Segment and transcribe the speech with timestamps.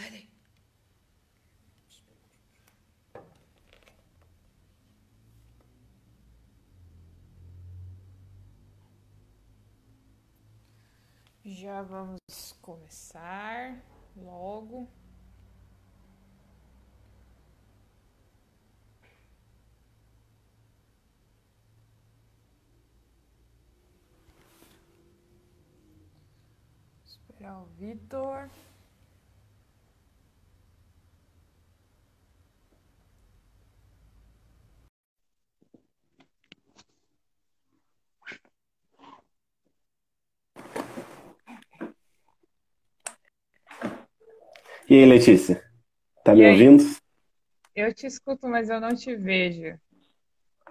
[0.00, 0.30] Daí.
[11.44, 12.20] Já vamos
[12.62, 13.82] começar
[14.16, 14.88] logo.
[27.04, 28.48] Esperar o Vitor.
[44.90, 45.64] E aí, Letícia?
[46.24, 46.66] Tá E me aí?
[46.66, 46.84] ouvindo?
[47.74, 49.76] Eu te escuto, mas eu não te vejo.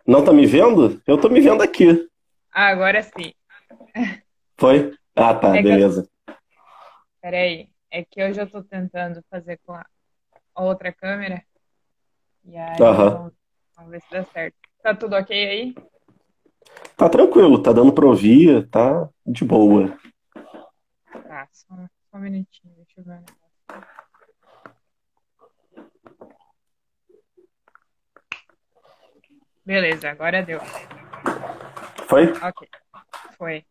[0.05, 1.01] Não tá me vendo?
[1.07, 1.85] Eu tô me vendo aqui.
[2.51, 3.33] Ah, agora sim.
[4.59, 4.93] Foi?
[5.15, 5.79] Ah, tá, É que eu...
[5.79, 6.07] beleza.
[7.21, 7.69] Peraí.
[7.91, 9.85] É que hoje eu tô tentando fazer com a
[10.55, 11.43] outra câmera.
[12.43, 13.09] E aí, Aham.
[13.09, 13.33] vamos,
[13.75, 14.57] vamos ver se dá certo.
[14.81, 15.75] Tá tudo ok aí?
[16.97, 19.97] Tá tranquilo, tá dando pra ouvir, tá de boa.
[21.27, 21.67] Tá, só,
[22.11, 23.11] só um minutinho, deixa eu ver.
[23.11, 23.39] o negócio.
[29.65, 30.59] Beleza, agora deu.
[32.07, 32.31] Foi?
[32.41, 32.67] Ok,
[33.37, 33.65] foi.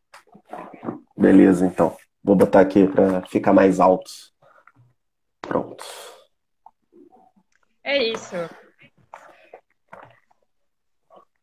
[1.16, 1.96] Beleza, então.
[2.22, 4.10] Vou botar aqui pra ficar mais alto.
[5.40, 5.84] Pronto.
[7.82, 8.36] É isso.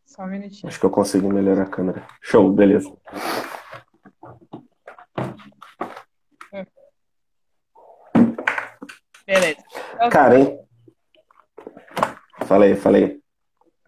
[0.06, 0.70] Só um minutinho.
[0.70, 2.08] Acho que eu consegui melhorar a câmera.
[2.22, 2.90] Show, beleza.
[9.26, 9.58] Beleza.
[9.96, 10.60] Então, Cara, hein?
[12.46, 13.25] Falei, falei.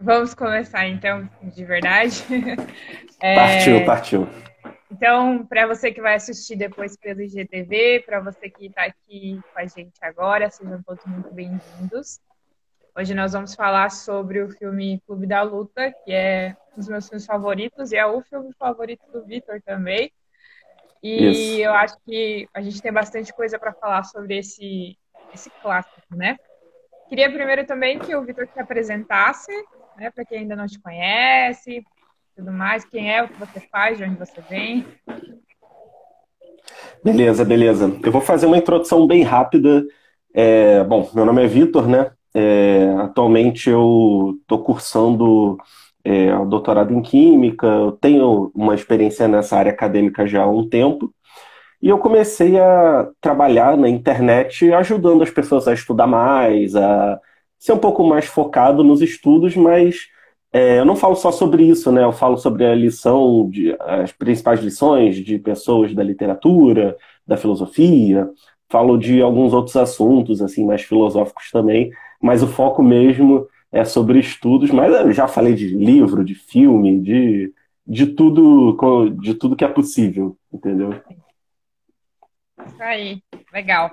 [0.00, 2.24] Vamos começar então, de verdade.
[3.20, 4.28] É, Partiu, partiu.
[4.92, 9.58] Então, para você que vai assistir depois pelo IGTV, para você que está aqui com
[9.58, 12.20] a gente agora, sejam todos muito bem-vindos.
[12.96, 17.08] Hoje nós vamos falar sobre o filme Clube da Luta, que é um dos meus
[17.08, 20.12] filmes favoritos e é o filme favorito do Vitor também.
[21.02, 21.60] E Isso.
[21.60, 24.96] eu acho que a gente tem bastante coisa para falar sobre esse,
[25.34, 26.36] esse clássico, né?
[27.08, 29.50] Queria primeiro também que o Vitor se apresentasse,
[29.98, 31.84] né, para quem ainda não te conhece,
[32.36, 34.86] tudo mais, quem é, o que você faz, de onde você vem.
[37.02, 37.98] Beleza, beleza.
[38.02, 39.84] Eu vou fazer uma introdução bem rápida.
[40.32, 42.12] É, bom, meu nome é Vitor, né?
[42.34, 45.58] É, atualmente eu estou cursando
[46.04, 50.68] é, o doutorado em Química, eu tenho uma experiência nessa área acadêmica já há um
[50.68, 51.12] tempo,
[51.82, 57.20] e eu comecei a trabalhar na internet ajudando as pessoas a estudar mais, a
[57.58, 60.06] ser um pouco mais focado nos estudos, mas
[60.52, 62.04] é, eu não falo só sobre isso, né?
[62.04, 66.96] Eu falo sobre a lição, de, as principais lições de pessoas da literatura,
[67.26, 68.28] da filosofia,
[68.70, 74.18] falo de alguns outros assuntos, assim, mais filosóficos também, mas o foco mesmo é sobre
[74.18, 77.52] estudos, mas eu já falei de livro, de filme, de,
[77.86, 78.76] de tudo,
[79.20, 80.90] de tudo que é possível, entendeu?
[82.66, 83.90] Isso aí, legal.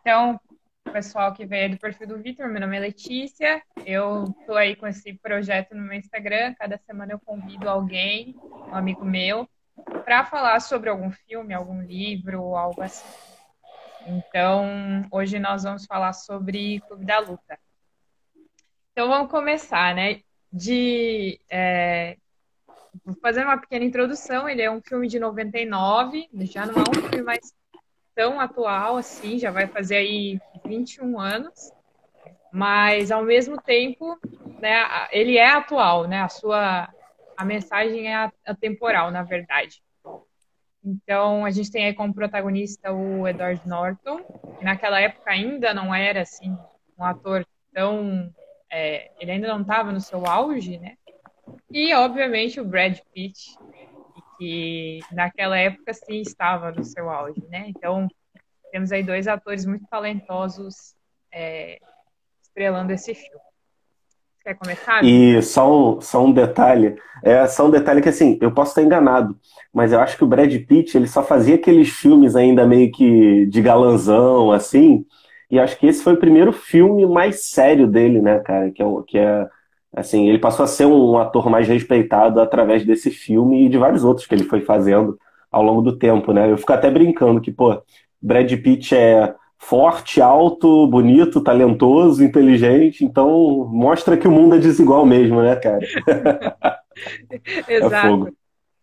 [0.00, 0.40] Então,
[0.88, 4.86] pessoal que veio do perfil do Vitor, meu nome é Letícia, eu estou aí com
[4.86, 9.48] esse projeto no meu Instagram, cada semana eu convido alguém, um amigo meu,
[10.04, 13.06] para falar sobre algum filme, algum livro, algo assim.
[14.06, 17.58] Então, hoje nós vamos falar sobre Clube da Luta.
[18.92, 20.22] Então, vamos começar, né?
[20.50, 22.16] De, é,
[23.04, 24.48] vou fazer uma pequena introdução.
[24.48, 27.52] Ele é um filme de 99, já não é um filme mais
[28.18, 31.72] tão atual assim, já vai fazer aí 21 anos,
[32.52, 34.18] mas ao mesmo tempo,
[34.60, 36.22] né, ele é atual, né?
[36.22, 36.92] A sua
[37.36, 39.80] a mensagem é atemporal, na verdade.
[40.84, 44.18] Então, a gente tem aí como protagonista o Edward Norton,
[44.58, 46.58] que naquela época ainda não era assim
[46.98, 48.34] um ator tão
[48.68, 50.96] é, ele ainda não estava no seu auge, né?
[51.70, 53.56] E obviamente o Brad Pitt,
[54.38, 57.64] que naquela época sim estava no seu auge, né?
[57.68, 58.06] Então
[58.70, 60.94] temos aí dois atores muito talentosos
[61.32, 61.78] é,
[62.42, 63.48] estrelando esse filme.
[64.36, 65.04] Você quer começar?
[65.04, 68.82] E só um, só um detalhe, é só um detalhe que assim, eu posso estar
[68.82, 69.38] enganado,
[69.72, 73.46] mas eu acho que o Brad Pitt, ele só fazia aqueles filmes ainda meio que
[73.46, 75.04] de galanzão, assim,
[75.50, 78.86] e acho que esse foi o primeiro filme mais sério dele, né, cara, que é,
[79.06, 79.48] que é
[79.94, 84.04] assim, ele passou a ser um ator mais respeitado através desse filme e de vários
[84.04, 85.18] outros que ele foi fazendo
[85.50, 86.50] ao longo do tempo, né?
[86.50, 87.80] Eu fico até brincando que, pô,
[88.20, 95.04] Brad Pitt é forte, alto, bonito, talentoso, inteligente, então mostra que o mundo é desigual
[95.04, 95.80] mesmo, né, cara?
[97.68, 98.08] É Exato.
[98.08, 98.32] fogo.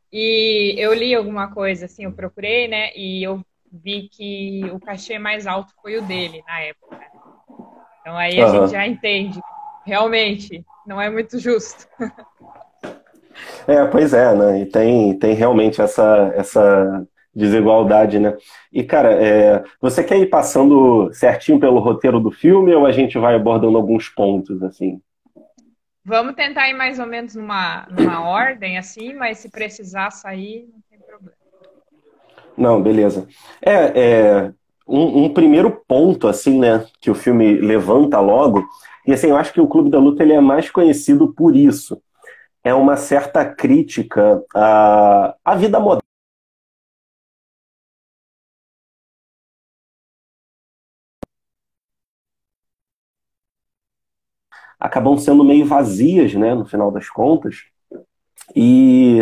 [0.10, 2.96] E eu li alguma coisa, assim, eu procurei, né?
[2.96, 6.98] E eu vi que o cachê mais alto foi o dele na época.
[8.00, 8.62] Então aí a uhum.
[8.62, 9.42] gente já entende.
[9.86, 11.88] Realmente, não é muito justo.
[13.68, 14.62] É, pois é, né?
[14.62, 18.36] E tem, tem realmente essa, essa desigualdade, né?
[18.72, 23.18] E, cara, é, você quer ir passando certinho pelo roteiro do filme ou a gente
[23.18, 25.02] vai abordando alguns pontos, assim?
[26.04, 30.80] Vamos tentar ir mais ou menos numa, numa ordem, assim, mas se precisar sair, não
[30.90, 31.36] tem problema.
[32.56, 33.28] Não, beleza.
[33.62, 34.52] É, é
[34.88, 38.64] um, um, primeiro ponto, assim, né, que o filme levanta logo,
[39.08, 42.02] e assim, eu acho que o Clube da Luta ele é mais conhecido por isso.
[42.64, 46.02] É uma certa crítica à, à vida moderna
[54.80, 57.64] acabam sendo meio vazias, né, no final das contas.
[58.56, 59.20] E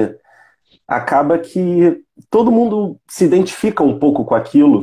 [0.87, 4.81] acaba que todo mundo se identifica um pouco com aquilo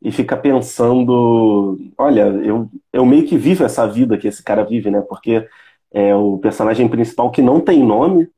[0.00, 4.90] e fica pensando, olha, eu, eu meio que vivo essa vida que esse cara vive,
[4.90, 5.00] né?
[5.00, 5.46] Porque
[5.92, 8.28] é o personagem principal que não tem nome.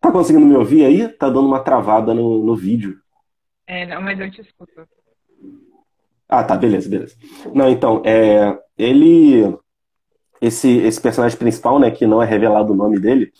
[0.00, 1.08] Tá conseguindo me ouvir aí?
[1.08, 2.98] Tá dando uma travada no, no vídeo.
[3.66, 4.72] É, não, mas eu te escuto.
[6.28, 7.16] Ah, tá, beleza, beleza.
[7.52, 9.44] Não, então, é, ele
[10.40, 13.32] esse, esse personagem principal, né, que não é revelado o nome dele,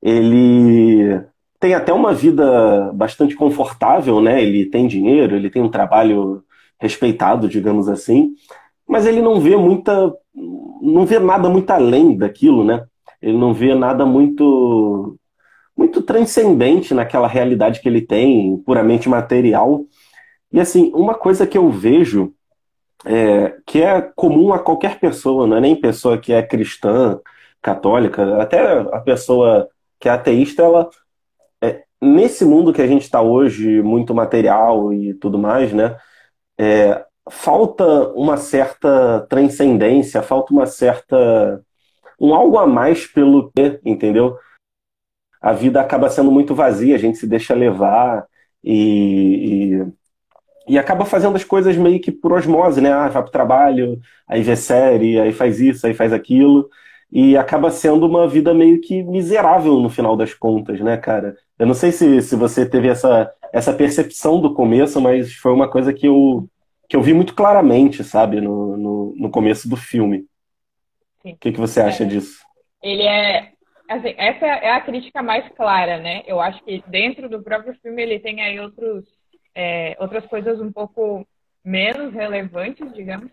[0.00, 1.20] ele
[1.58, 4.42] tem até uma vida bastante confortável, né?
[4.42, 6.42] Ele tem dinheiro, ele tem um trabalho
[6.80, 8.34] respeitado, digamos assim,
[8.88, 10.12] mas ele não vê muita,
[10.82, 12.84] não vê nada muito além daquilo, né?
[13.22, 15.16] Ele não vê nada muito,
[15.76, 19.84] muito transcendente naquela realidade que ele tem, puramente material.
[20.52, 22.32] E assim, uma coisa que eu vejo
[23.04, 27.20] é, que é comum a qualquer pessoa, não é nem pessoa que é cristã,
[27.62, 29.68] católica, até a pessoa
[29.98, 30.88] que é ateísta, ela
[31.62, 35.96] é, nesse mundo que a gente está hoje, muito material e tudo mais, né?
[36.62, 41.64] É, falta uma certa transcendência, falta uma certa
[42.20, 44.36] um algo a mais pelo que, entendeu?
[45.40, 48.26] A vida acaba sendo muito vazia, a gente se deixa levar
[48.62, 49.92] e, e
[50.68, 52.92] e acaba fazendo as coisas meio que por osmose, né?
[52.92, 53.98] Ah, vai pro trabalho,
[54.28, 56.68] aí vê série, aí faz isso, aí faz aquilo.
[57.10, 61.36] E acaba sendo uma vida meio que miserável no final das contas, né, cara?
[61.58, 65.68] Eu não sei se, se você teve essa, essa percepção do começo, mas foi uma
[65.68, 66.48] coisa que eu,
[66.88, 70.26] que eu vi muito claramente, sabe, no, no, no começo do filme.
[71.24, 72.38] O que, que você acha é, disso?
[72.82, 73.52] Ele é.
[73.88, 76.22] Assim, essa é a crítica mais clara, né?
[76.26, 79.04] Eu acho que dentro do próprio filme ele tem aí outros
[79.54, 81.26] é, outras coisas um pouco
[81.64, 83.30] menos relevantes, digamos,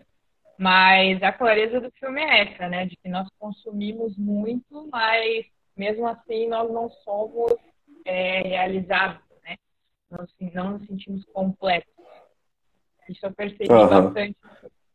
[0.58, 2.86] mas a clareza do filme é essa, né?
[2.86, 7.54] De que nós consumimos muito, mas mesmo assim nós não somos
[8.04, 9.20] é, realizados,
[10.10, 11.92] Nós não nos sentimos completos.
[13.08, 13.88] Isso eu percebi uhum.
[13.88, 14.36] bastante.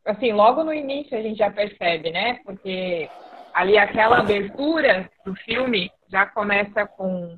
[0.06, 2.40] Assim, logo no início a gente já percebe, né?
[2.44, 3.10] Porque
[3.54, 7.38] ali aquela abertura do filme já começa com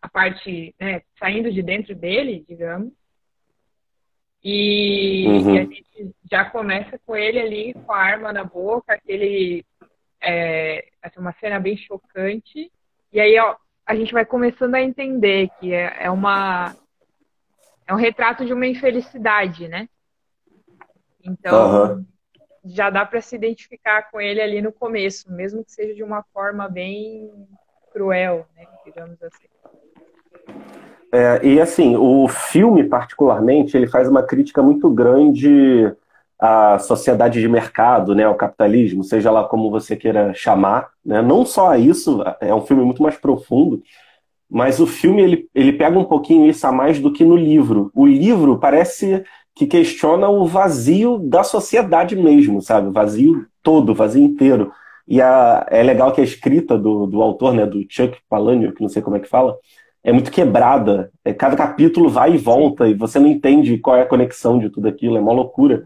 [0.00, 2.92] a parte né, saindo de dentro dele, digamos.
[4.42, 5.54] E, uhum.
[5.54, 9.64] e, a gente já começa com ele ali com a arma na boca, aquele
[10.20, 12.70] é, assim, uma cena bem chocante.
[13.12, 13.56] E aí ó,
[13.86, 16.76] a gente vai começando a entender que é, é uma
[17.86, 19.88] é um retrato de uma infelicidade, né?
[21.22, 22.04] Então uhum.
[22.64, 26.22] já dá para se identificar com ele ali no começo, mesmo que seja de uma
[26.32, 27.30] forma bem
[27.92, 28.66] cruel, né?
[28.84, 29.46] Digamos assim.
[31.12, 35.94] É, e assim, o filme, particularmente, ele faz uma crítica muito grande
[36.36, 40.90] à sociedade de mercado, né, ao capitalismo, seja lá como você queira chamar.
[41.04, 41.22] Né?
[41.22, 43.80] Não só a isso, é um filme muito mais profundo,
[44.50, 47.90] mas o filme ele, ele pega um pouquinho isso a mais do que no livro.
[47.94, 49.24] O livro parece
[49.54, 52.88] que questiona o vazio da sociedade mesmo, sabe?
[52.88, 54.72] O vazio todo, o vazio inteiro.
[55.06, 58.82] E a, é legal que a escrita do, do autor, né, do Chuck Palahniuk, que
[58.82, 59.56] não sei como é que fala,
[60.02, 61.10] é muito quebrada.
[61.24, 64.68] É, cada capítulo vai e volta e você não entende qual é a conexão de
[64.68, 65.82] tudo aquilo, é uma loucura.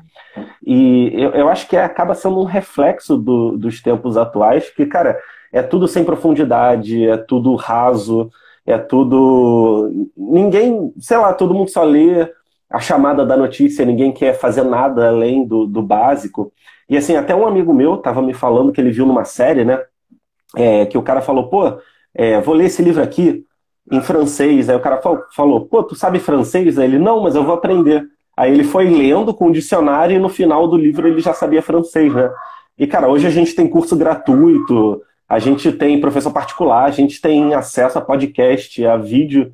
[0.66, 4.86] E eu, eu acho que é, acaba sendo um reflexo do, dos tempos atuais, que,
[4.86, 5.18] cara,
[5.52, 8.30] é tudo sem profundidade, é tudo raso,
[8.68, 9.90] é tudo.
[10.16, 12.30] Ninguém, sei lá, todo mundo só lê
[12.70, 16.52] a chamada da notícia, ninguém quer fazer nada além do, do básico.
[16.88, 19.80] E assim, até um amigo meu estava me falando que ele viu numa série, né?
[20.56, 21.78] É, que o cara falou, pô,
[22.14, 23.42] é, vou ler esse livro aqui,
[23.90, 24.68] em francês.
[24.68, 25.00] Aí o cara
[25.34, 26.78] falou, pô, tu sabe francês?
[26.78, 28.06] Aí ele, não, mas eu vou aprender.
[28.36, 31.62] Aí ele foi lendo com o dicionário e no final do livro ele já sabia
[31.62, 32.30] francês, né?
[32.78, 37.20] E, cara, hoje a gente tem curso gratuito, a gente tem professor particular, a gente
[37.20, 39.52] tem acesso a podcast, a vídeo.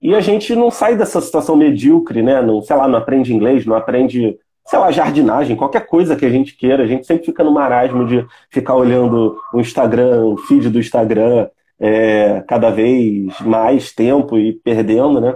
[0.00, 2.40] E a gente não sai dessa situação medíocre, né?
[2.40, 6.30] Não, sei lá, não aprende inglês, não aprende, sei lá, jardinagem, qualquer coisa que a
[6.30, 6.84] gente queira.
[6.84, 11.48] A gente sempre fica no marasmo de ficar olhando o Instagram, o feed do Instagram,
[11.80, 15.34] é, cada vez mais tempo e perdendo, né?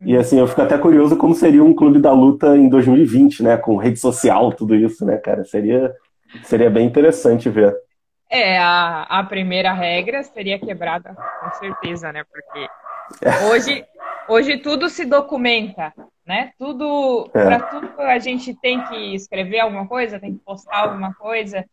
[0.00, 3.56] E assim, eu fico até curioso como seria um clube da luta em 2020, né?
[3.58, 5.44] Com rede social, tudo isso, né, cara?
[5.44, 5.92] Seria,
[6.44, 7.76] seria bem interessante ver.
[8.30, 12.24] É, a, a primeira regra seria quebrada, com certeza, né?
[12.24, 12.68] Porque
[13.50, 13.86] hoje,
[14.28, 15.92] hoje tudo se documenta,
[16.26, 16.52] né?
[16.58, 17.44] Tudo, é.
[17.44, 21.64] para tudo a gente tem que escrever alguma coisa, tem que postar alguma coisa.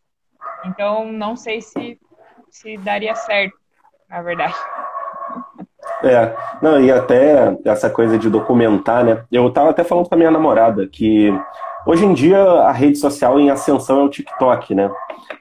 [0.64, 1.98] Então, não sei se,
[2.50, 3.56] se daria certo,
[4.08, 4.54] na verdade.
[6.02, 9.24] É, não, e até essa coisa de documentar, né?
[9.30, 11.30] Eu tava até falando com a minha namorada que
[11.86, 14.90] hoje em dia a rede social em ascensão é o TikTok, né?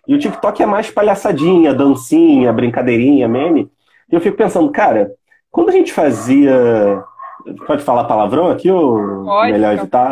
[0.08, 3.70] E o TikTok é mais palhaçadinha, dancinha, brincadeirinha, meme.
[4.12, 5.12] E eu fico pensando, cara,
[5.52, 7.04] quando a gente fazia.
[7.68, 10.10] Pode falar palavrão aqui ou pode, melhor evitar?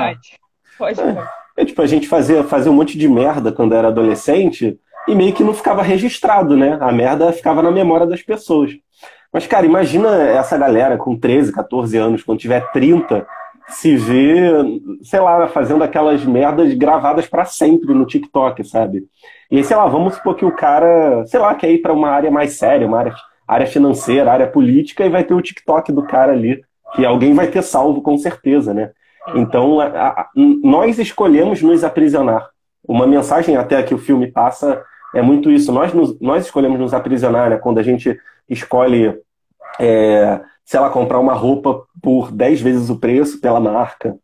[0.78, 1.20] Pode, pode.
[1.56, 5.34] É, tipo, a gente fazia, fazia um monte de merda quando era adolescente e meio
[5.34, 6.78] que não ficava registrado, né?
[6.80, 8.72] A merda ficava na memória das pessoas.
[9.32, 13.26] Mas, cara, imagina essa galera com 13, 14 anos, quando tiver 30,
[13.70, 14.42] se vê,
[15.02, 19.06] sei lá, fazendo aquelas merdas gravadas para sempre no TikTok, sabe?
[19.50, 22.10] E aí, sei lá, vamos supor que o cara, sei lá, quer ir para uma
[22.10, 23.16] área mais séria, uma área,
[23.48, 26.64] área financeira, área política, e vai ter o TikTok do cara ali,
[26.96, 28.92] que alguém vai ter salvo com certeza, né?
[29.36, 32.50] Então, a, a, nós escolhemos nos aprisionar.
[32.86, 34.84] Uma mensagem até que o filme passa
[35.16, 35.72] é muito isso.
[35.72, 37.58] Nós, nos, nós escolhemos nos aprisionar, né?
[37.58, 39.18] Quando a gente escolhe,
[39.80, 44.18] é, sei lá, comprar uma roupa por 10 vezes o preço pela marca.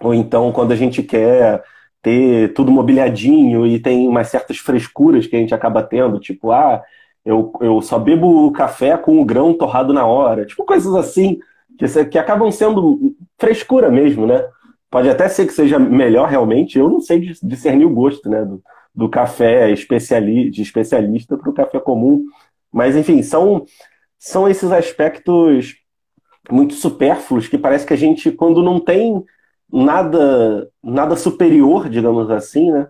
[0.00, 1.62] Ou então quando a gente quer
[2.02, 6.82] ter tudo mobiliadinho e tem umas certas frescuras que a gente acaba tendo, tipo, ah,
[7.24, 10.46] eu, eu só bebo café com o grão torrado na hora.
[10.46, 11.38] Tipo, coisas assim,
[11.78, 14.42] que, que acabam sendo frescura mesmo, né?
[14.90, 18.44] Pode até ser que seja melhor realmente, eu não sei discernir o gosto, né?
[18.44, 18.62] Do,
[18.94, 22.24] do café especiali de especialista para o café comum.
[22.72, 23.64] Mas, enfim, são,
[24.18, 25.76] são esses aspectos
[26.50, 29.24] muito supérfluos que parece que a gente, quando não tem
[29.72, 32.88] nada, nada superior, digamos assim, né,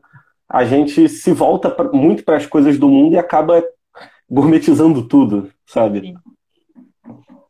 [0.48, 3.62] a gente se volta pra, muito para as coisas do mundo e acaba
[4.28, 6.14] gourmetizando tudo, sabe?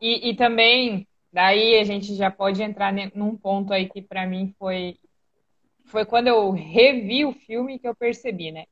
[0.01, 4.55] E, e também, daí a gente já pode entrar num ponto aí que para mim
[4.59, 4.97] foi
[5.87, 8.65] foi quando eu revi o filme que eu percebi, né?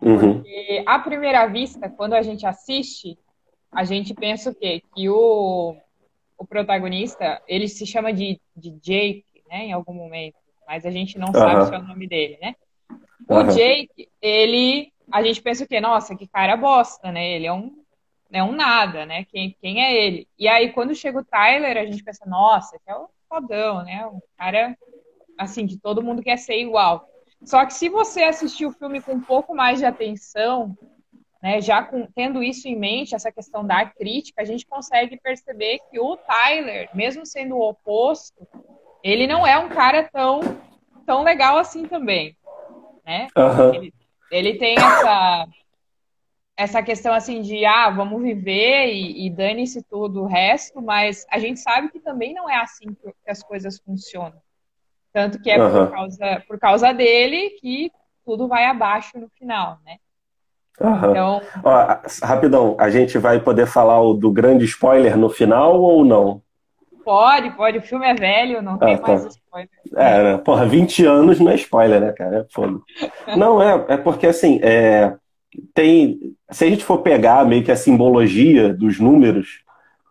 [0.00, 0.34] Uhum.
[0.34, 3.18] Porque à primeira vista, quando a gente assiste,
[3.70, 4.82] a gente pensa o quê?
[4.94, 5.76] Que o,
[6.42, 9.66] o protagonista, ele se chama de, de Jake, né?
[9.66, 10.34] Em algum momento.
[10.66, 12.56] Mas a gente não sabe se é o nome dele, né?
[13.28, 13.44] O.
[13.44, 14.92] Jake, ele...
[15.10, 15.80] A gente pensa o quê?
[15.80, 17.32] Nossa, que cara bosta, né?
[17.32, 17.72] Ele é um,
[18.32, 19.24] é um nada, né?
[19.26, 20.26] Quem, quem é ele?
[20.36, 24.04] E aí, quando chega o Tyler, a gente pensa, nossa, esse é o fodão, né?
[24.06, 24.76] Um cara
[25.38, 27.08] assim, que todo mundo quer ser igual.
[27.44, 30.76] Só que se você assistir o filme com um pouco mais de atenção,
[31.42, 35.80] né, já com, tendo isso em mente, essa questão da crítica, a gente consegue perceber
[35.90, 38.46] que o Tyler, mesmo sendo o oposto,
[39.02, 40.40] ele não é um cara tão,
[41.04, 42.36] tão legal assim também,
[43.04, 43.26] né?
[43.36, 43.74] Uhum.
[43.74, 43.94] Ele,
[44.30, 45.48] ele, tem essa
[46.54, 51.38] essa questão assim de ah, vamos viver e, e dane-se tudo o resto, mas a
[51.38, 54.40] gente sabe que também não é assim que as coisas funcionam.
[55.12, 55.86] Tanto que é uhum.
[55.86, 57.90] por, causa, por causa dele que
[58.24, 59.98] tudo vai abaixo no final, né?
[60.80, 61.10] Uhum.
[61.10, 61.42] Então...
[61.62, 66.42] Ó, rapidão, a gente vai poder falar do grande spoiler no final ou não?
[67.04, 67.78] Pode, pode.
[67.78, 69.08] O filme é velho, não ah, tem tá.
[69.08, 69.70] mais spoiler.
[69.96, 70.38] É, né?
[70.38, 72.46] porra, 20 anos não é spoiler, né, cara?
[73.28, 75.14] É não, é, é porque assim, é,
[75.74, 76.18] tem.
[76.50, 79.62] Se a gente for pegar meio que a simbologia dos números,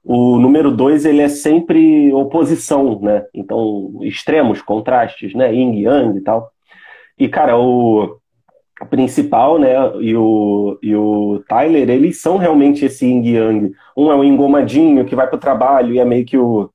[0.03, 3.25] o número dois ele é sempre oposição, né?
[3.33, 5.53] Então, extremos, contrastes, né?
[5.53, 6.51] Yin Yang e tal.
[7.17, 8.17] E, cara, o
[8.89, 13.73] principal, né, e o, e o Tyler, eles são realmente esse Yin Yang.
[13.95, 16.69] Um é o engomadinho que vai pro trabalho e é meio que o.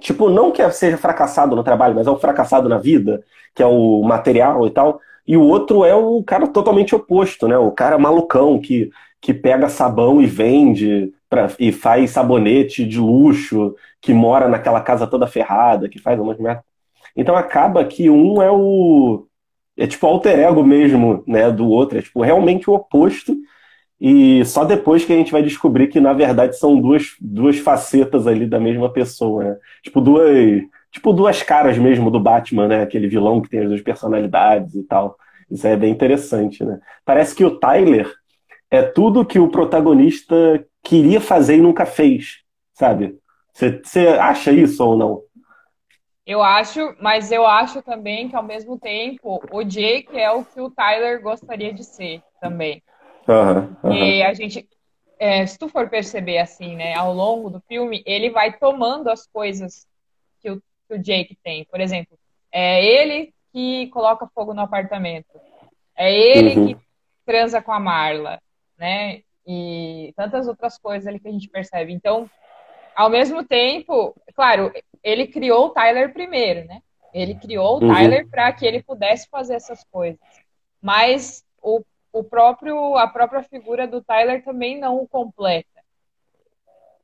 [0.00, 3.66] Tipo, não que seja fracassado no trabalho, mas é o fracassado na vida, que é
[3.66, 5.00] o material e tal.
[5.26, 7.58] E o outro é o cara totalmente oposto, né?
[7.58, 8.90] O cara malucão que,
[9.20, 15.06] que pega sabão e vende pra, e faz sabonete de luxo, que mora naquela casa
[15.06, 16.64] toda ferrada, que faz umas merda.
[17.14, 19.26] Então acaba que um é o.
[19.78, 21.98] É tipo alter ego mesmo, né, do outro.
[21.98, 23.36] É tipo realmente o oposto.
[24.00, 28.26] E só depois que a gente vai descobrir que, na verdade, são duas, duas facetas
[28.26, 29.56] ali da mesma pessoa, né?
[29.82, 32.82] Tipo duas, tipo duas caras mesmo do Batman, né?
[32.82, 35.16] Aquele vilão que tem as duas personalidades e tal.
[35.50, 36.78] Isso é bem interessante, né?
[37.04, 38.12] Parece que o Tyler
[38.70, 42.38] é tudo que o protagonista queria fazer e nunca fez,
[42.74, 43.16] sabe?
[43.52, 45.22] Você acha isso ou não?
[46.28, 50.60] Eu acho, mas eu acho também que ao mesmo tempo o Jake é o que
[50.60, 52.82] o Tyler gostaria de ser também.
[53.26, 53.94] Uhum, uhum.
[53.94, 54.68] E a gente,
[55.18, 59.26] é, se tu for perceber assim, né, ao longo do filme, ele vai tomando as
[59.26, 59.86] coisas
[60.42, 61.64] que o, que o Jake tem.
[61.64, 62.18] Por exemplo,
[62.52, 65.40] é ele que coloca fogo no apartamento.
[65.96, 66.66] É ele uhum.
[66.66, 66.76] que
[67.24, 68.38] transa com a Marla,
[68.76, 69.22] né?
[69.46, 71.90] E tantas outras coisas ali que a gente percebe.
[71.90, 72.28] Então,
[72.94, 74.70] ao mesmo tempo, claro,
[75.02, 76.82] ele criou o Tyler primeiro, né?
[77.12, 77.94] Ele criou o uhum.
[77.94, 80.20] Tyler para que ele pudesse fazer essas coisas.
[80.80, 85.68] Mas o o próprio, a própria figura do Tyler também não o completa.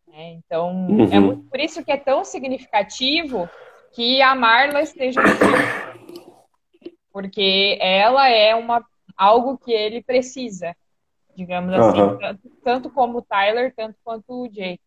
[0.09, 0.33] Né?
[0.33, 1.13] Então, uhum.
[1.13, 3.49] é muito, por isso que é tão significativo
[3.93, 6.95] que a Marla esteja no filme.
[7.13, 8.85] Porque ela é uma,
[9.17, 10.75] algo que ele precisa,
[11.37, 12.19] digamos assim, uhum.
[12.19, 14.81] tanto, tanto, como o Tyler, tanto quanto o Jake.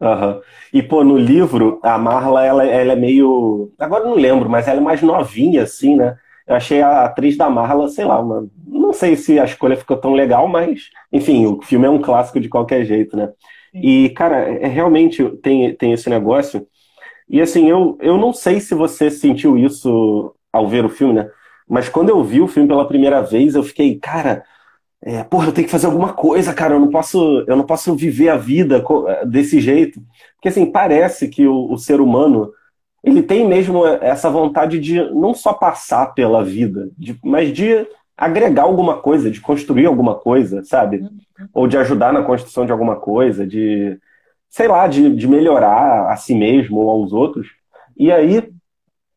[0.00, 0.40] Uhum.
[0.72, 3.72] E, pô, no livro, a Marla, ela, ela é meio.
[3.78, 6.16] Agora não lembro, mas ela é mais novinha, assim, né?
[6.46, 8.48] Eu achei a atriz da Marla, sei lá, uma...
[8.66, 12.40] não sei se a escolha ficou tão legal, mas, enfim, o filme é um clássico
[12.40, 13.30] de qualquer jeito, né?
[13.72, 16.66] E, cara, é, realmente tem, tem esse negócio.
[17.28, 21.30] E, assim, eu, eu não sei se você sentiu isso ao ver o filme, né?
[21.68, 24.44] Mas quando eu vi o filme pela primeira vez, eu fiquei, cara,
[25.04, 26.74] é, porra, eu tenho que fazer alguma coisa, cara.
[26.74, 28.84] Eu não posso, eu não posso viver a vida
[29.26, 30.00] desse jeito.
[30.36, 32.52] Porque, assim, parece que o, o ser humano
[33.02, 37.84] ele tem mesmo essa vontade de não só passar pela vida, de, mas de
[38.16, 40.98] agregar alguma coisa, de construir alguma coisa, sabe?
[40.98, 41.48] Uhum.
[41.52, 43.98] Ou de ajudar na construção de alguma coisa, de,
[44.48, 47.48] sei lá, de, de melhorar a si mesmo ou aos outros.
[47.96, 48.52] E aí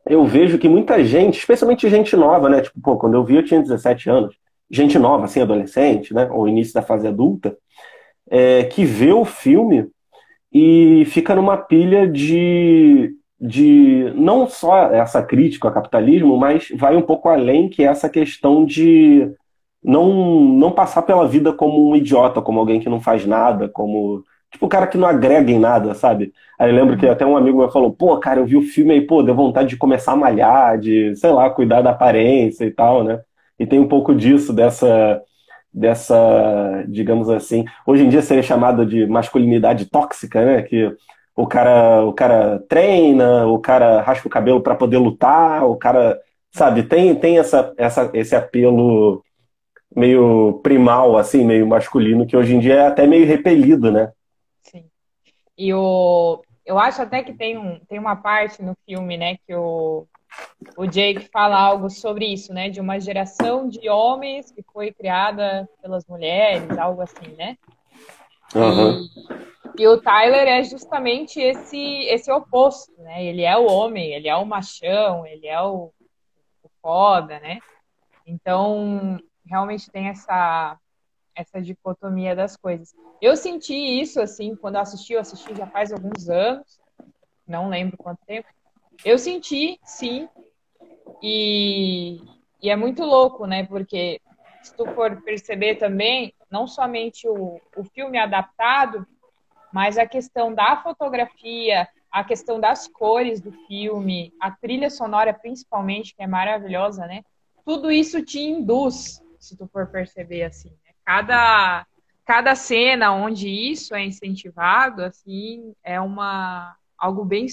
[0.08, 2.62] eu vejo que muita gente, especialmente gente nova, né?
[2.62, 4.36] Tipo, pô, quando eu vi eu tinha 17 anos,
[4.70, 6.30] gente nova, assim, adolescente, né?
[6.32, 7.58] Ou início da fase adulta,
[8.30, 9.88] é, que vê o filme
[10.54, 17.02] e fica numa pilha de de não só essa crítica ao capitalismo, mas vai um
[17.02, 19.30] pouco além, que é essa questão de
[19.84, 24.24] não, não passar pela vida como um idiota, como alguém que não faz nada, como.
[24.52, 26.32] Tipo, o cara que não agrega em nada, sabe?
[26.58, 28.94] Aí eu lembro que até um amigo meu falou, pô, cara, eu vi o filme
[28.94, 32.72] aí, pô, deu vontade de começar a malhar, de, sei lá, cuidar da aparência e
[32.72, 33.20] tal, né?
[33.60, 35.22] E tem um pouco disso, dessa,
[35.74, 40.62] dessa, digamos assim, hoje em dia seria chamado de masculinidade tóxica, né?
[40.62, 40.96] Que
[41.36, 46.20] o cara, o cara treina, o cara raspa o cabelo para poder lutar, o cara,
[46.52, 49.24] sabe, tem, tem essa, essa, esse apelo
[49.96, 54.12] meio primal, assim, meio masculino, que hoje em dia é até meio repelido, né?
[54.62, 54.86] Sim.
[55.58, 59.54] E o, eu acho até que tem, um, tem uma parte no filme, né, que
[59.54, 60.08] o,
[60.78, 65.70] o Jake fala algo sobre isso, né, de uma geração de homens que foi criada
[65.82, 67.58] pelas mulheres, algo assim, né?
[68.54, 69.08] Uhum.
[69.78, 73.24] E, e o Tyler é justamente esse, esse oposto, né?
[73.24, 75.92] Ele é o homem, ele é o machão, ele é o,
[76.64, 77.60] o foda, né?
[78.26, 80.78] Então, realmente tem essa,
[81.36, 82.94] essa dicotomia das coisas.
[83.22, 86.80] Eu senti isso, assim, quando eu assisti, eu assisti já faz alguns anos,
[87.48, 88.48] não lembro quanto tempo.
[89.04, 90.28] Eu senti, sim,
[91.22, 92.22] e,
[92.62, 93.66] e é muito louco, né?
[93.66, 94.22] Porque
[94.62, 99.06] se tu for perceber também, não somente o, o filme adaptado,
[99.72, 106.16] mas a questão da fotografia, a questão das cores do filme, a trilha sonora principalmente,
[106.16, 107.24] que é maravilhosa, né?
[107.66, 110.70] Tudo isso te induz, se tu for perceber assim.
[110.70, 110.94] Né?
[111.04, 111.86] Cada,
[112.26, 117.46] cada cena onde isso é incentivado, assim, é uma algo bem,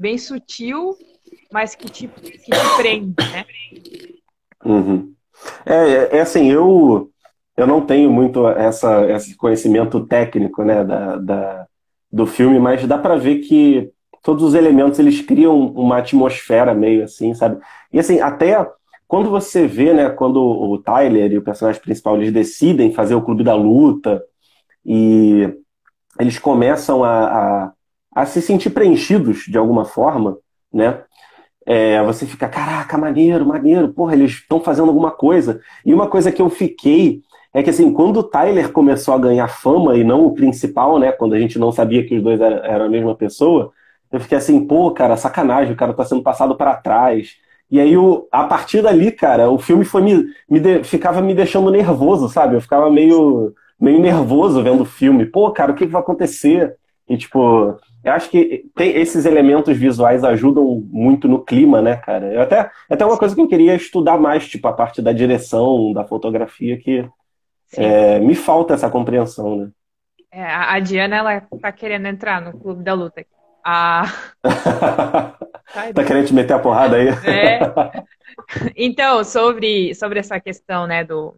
[0.00, 0.96] bem sutil,
[1.52, 3.44] mas que te, que te prende, né?
[4.64, 5.12] Uhum.
[5.66, 7.10] É, é, é assim, eu
[7.56, 11.66] eu não tenho muito essa, esse conhecimento técnico né, da, da
[12.10, 13.90] do filme, mas dá para ver que
[14.22, 17.60] todos os elementos eles criam uma atmosfera meio assim, sabe?
[17.92, 18.66] E assim, até
[19.06, 23.22] quando você vê, né, quando o Tyler e o personagem principal eles decidem fazer o
[23.22, 24.22] clube da luta
[24.84, 25.52] e
[26.18, 27.72] eles começam a, a,
[28.14, 30.38] a se sentir preenchidos de alguma forma,
[30.72, 31.02] né?
[31.66, 35.60] É, você fica, caraca, maneiro, maneiro, porra, eles estão fazendo alguma coisa.
[35.84, 39.48] E uma coisa que eu fiquei é que assim, quando o Tyler começou a ganhar
[39.48, 41.12] fama e não o principal, né?
[41.12, 43.72] Quando a gente não sabia que os dois eram, a mesma pessoa,
[44.10, 47.36] eu fiquei assim, pô, cara, sacanagem, o cara tá sendo passado para trás.
[47.70, 47.94] E aí,
[48.32, 52.56] a partir dali, cara, o filme foi me, me de, ficava me deixando nervoso, sabe?
[52.56, 55.24] Eu ficava meio, meio nervoso vendo o filme.
[55.26, 56.76] Pô, cara, o que, que vai acontecer?
[57.08, 62.32] E, tipo, eu acho que tem, esses elementos visuais ajudam muito no clima, né, cara?
[62.32, 65.92] Eu até, até uma coisa que eu queria estudar mais, tipo, a parte da direção,
[65.92, 67.06] da fotografia, que
[67.76, 69.70] é, me falta essa compreensão, né?
[70.32, 73.24] É, a Diana, ela tá querendo entrar no clube da luta.
[73.64, 74.04] A...
[75.94, 77.08] tá querendo te meter a porrada aí?
[77.08, 77.60] É.
[78.74, 81.36] Então, sobre, sobre essa questão, né, do,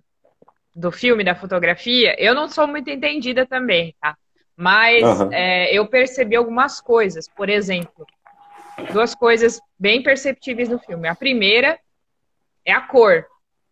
[0.75, 4.17] do filme, da fotografia, eu não sou muito entendida também, tá?
[4.63, 5.33] Mas uhum.
[5.33, 7.27] é, eu percebi algumas coisas.
[7.27, 8.07] Por exemplo,
[8.93, 11.09] duas coisas bem perceptíveis no filme.
[11.09, 11.81] A primeira
[12.65, 13.27] é a cor,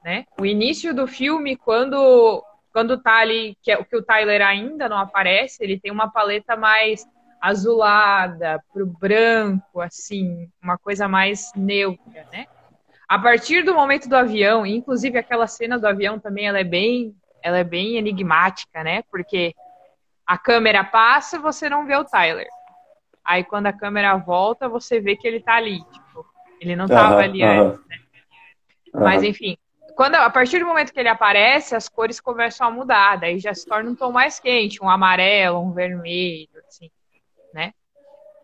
[0.05, 0.25] né?
[0.37, 4.99] O início do filme, quando quando tá ali, que, é, que o Tyler ainda não
[4.99, 7.07] aparece, ele tem uma paleta mais
[7.41, 12.47] azulada, pro branco, assim, uma coisa mais neutra, né?
[13.09, 17.15] A partir do momento do avião, inclusive aquela cena do avião também, ela é bem,
[17.43, 19.03] ela é bem enigmática, né?
[19.09, 19.55] Porque
[20.31, 22.47] a câmera passa, você não vê o Tyler.
[23.25, 26.25] Aí quando a câmera volta, você vê que ele tá ali, tipo,
[26.61, 27.51] ele não tava uhum, ali uhum.
[27.51, 27.97] antes, né?
[28.95, 29.01] Uhum.
[29.01, 29.59] Mas enfim,
[29.97, 33.53] quando a partir do momento que ele aparece, as cores começam a mudar, daí já
[33.53, 36.89] se torna um tom mais quente, um amarelo, um vermelho, assim,
[37.53, 37.75] né?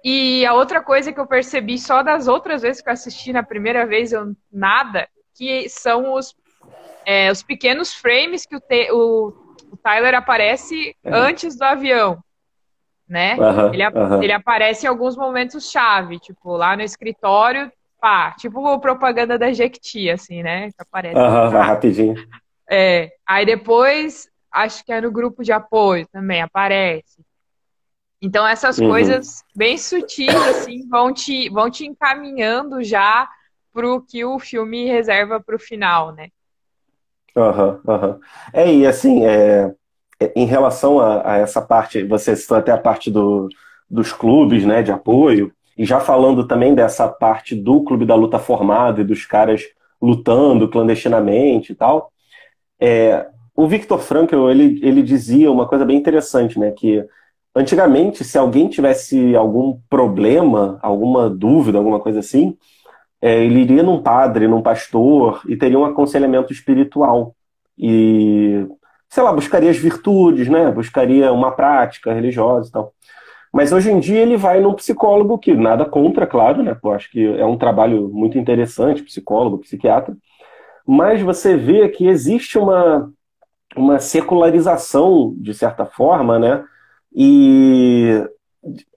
[0.03, 3.45] E a outra coisa que eu percebi só das outras vezes que eu assisti na
[3.45, 6.35] primeira vez, eu nada, que são os,
[7.05, 11.11] é, os pequenos frames que o, te, o, o Tyler aparece é.
[11.11, 12.23] antes do avião.
[13.09, 13.37] Né?
[13.37, 14.23] Uhum, ele, uhum.
[14.23, 20.11] ele aparece em alguns momentos chave, tipo, lá no escritório, pá, tipo propaganda da Jequiti,
[20.11, 20.71] assim, né?
[20.71, 21.17] Que aparece.
[21.17, 22.15] Uhum, vai rapidinho.
[22.69, 27.25] É, aí depois, acho que é no grupo de apoio também, aparece.
[28.21, 28.89] Então essas uhum.
[28.89, 33.29] coisas bem sutis assim vão te vão te encaminhando já
[33.73, 36.29] para o que o filme reserva para o final, né?
[37.37, 38.09] Aham, uhum, aham.
[38.13, 38.21] Uhum.
[38.53, 39.75] É, e assim, é,
[40.21, 43.49] é, em relação a, a, essa parte, você citou até a parte do,
[43.91, 48.39] dos clubes, né, de apoio, e já falando também dessa parte do clube da luta
[48.39, 49.63] formado e dos caras
[50.01, 52.11] lutando clandestinamente e tal,
[52.81, 57.05] é, o Victor Frankl, ele, ele dizia uma coisa bem interessante, né, que
[57.55, 62.57] Antigamente, se alguém tivesse algum problema, alguma dúvida, alguma coisa assim,
[63.21, 67.35] é, ele iria num padre, num pastor e teria um aconselhamento espiritual.
[67.79, 68.67] E,
[69.09, 70.71] sei lá, buscaria as virtudes, né?
[70.71, 72.93] Buscaria uma prática religiosa e tal.
[73.53, 76.75] Mas hoje em dia ele vai num psicólogo, que nada contra, claro, né?
[76.75, 80.15] Pô, acho que é um trabalho muito interessante, psicólogo, psiquiatra.
[80.87, 83.11] Mas você vê que existe uma,
[83.75, 86.65] uma secularização, de certa forma, né?
[87.15, 88.23] E,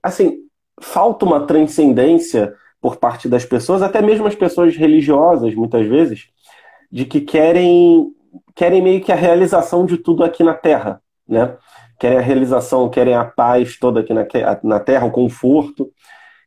[0.02, 0.40] assim,
[0.80, 6.28] falta uma transcendência por parte das pessoas, até mesmo as pessoas religiosas, muitas vezes,
[6.90, 8.08] de que querem,
[8.54, 11.56] querem meio que a realização de tudo aqui na Terra, né?
[11.98, 14.26] Querem a realização, querem a paz toda aqui na,
[14.64, 15.90] na Terra, o conforto.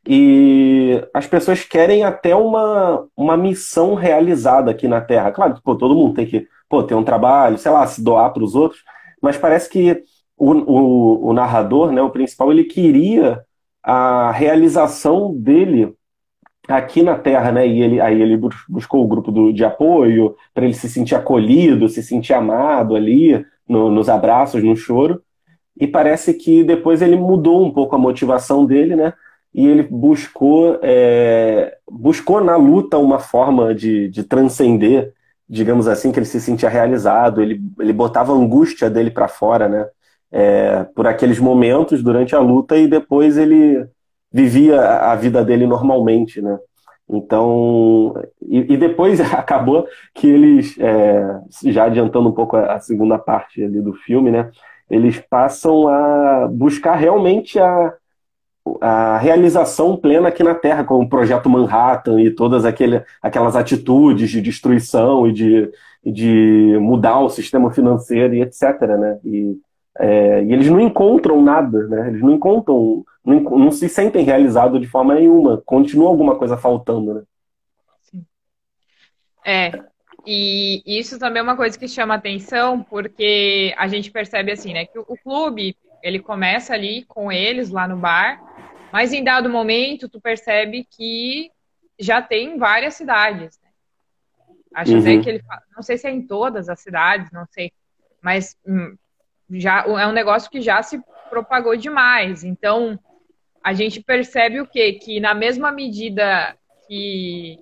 [0.06, 5.30] E as pessoas querem até uma, uma missão realizada aqui na Terra.
[5.30, 8.32] Claro que pô, todo mundo tem que pô, ter um trabalho, sei lá, se doar
[8.32, 8.82] para os outros,
[9.22, 10.02] mas parece que
[10.36, 13.40] o, o, o narrador, né, o principal, ele queria
[13.82, 15.94] a realização dele
[16.68, 17.66] aqui na Terra, né?
[17.66, 18.36] E ele, aí ele
[18.68, 23.44] buscou o grupo do, de apoio para ele se sentir acolhido, se sentir amado ali,
[23.68, 25.22] no, nos abraços, no choro.
[25.78, 29.12] E parece que depois ele mudou um pouco a motivação dele, né?
[29.52, 35.12] E ele buscou, é, buscou na luta uma forma de, de transcender,
[35.48, 37.40] digamos assim, que ele se sentia realizado.
[37.42, 39.86] Ele, ele botava a angústia dele para fora, né?
[40.34, 43.86] é, por aqueles momentos durante a luta e depois ele
[44.34, 46.58] vivia a vida dele normalmente, né?
[47.08, 53.16] Então, e, e depois acabou que eles, é, já adiantando um pouco a, a, segunda
[53.16, 54.50] parte ali do filme, né?
[54.90, 57.94] Eles passam a buscar realmente a,
[58.80, 64.30] a realização plena aqui na Terra, com o projeto Manhattan e todas aquele, aquelas atitudes
[64.30, 65.70] de destruição e de,
[66.04, 68.80] de mudar o sistema financeiro e etc.
[68.98, 69.18] Né?
[69.24, 69.56] E,
[70.00, 72.08] é, e eles não encontram nada, né?
[72.08, 75.62] Eles não encontram, não, não, se sentem realizados de forma nenhuma.
[75.64, 77.22] Continua alguma coisa faltando, né?
[78.02, 78.24] Sim.
[79.44, 79.72] É,
[80.26, 84.86] e isso também é uma coisa que chama atenção, porque a gente percebe assim, né,
[84.86, 88.42] que o, clube, ele começa ali com eles lá no bar,
[88.92, 91.50] mas em dado momento tu percebe que
[91.98, 93.58] já tem várias cidades.
[93.62, 93.70] Né?
[94.74, 95.22] Acho uhum.
[95.22, 97.72] que ele não sei se é em todas as cidades, não sei,
[98.22, 98.96] mas hum,
[99.50, 102.44] já é um negócio que já se propagou demais.
[102.44, 102.98] Então,
[103.64, 104.92] a gente percebe o quê?
[104.92, 106.54] Que na mesma medida
[106.86, 107.58] que,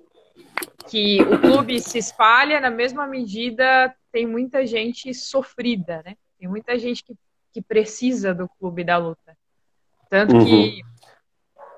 [0.89, 6.15] que o clube se espalha, na mesma medida tem muita gente sofrida, né?
[6.37, 7.15] Tem muita gente que,
[7.53, 9.37] que precisa do clube da luta.
[10.09, 10.45] Tanto uhum.
[10.45, 10.81] que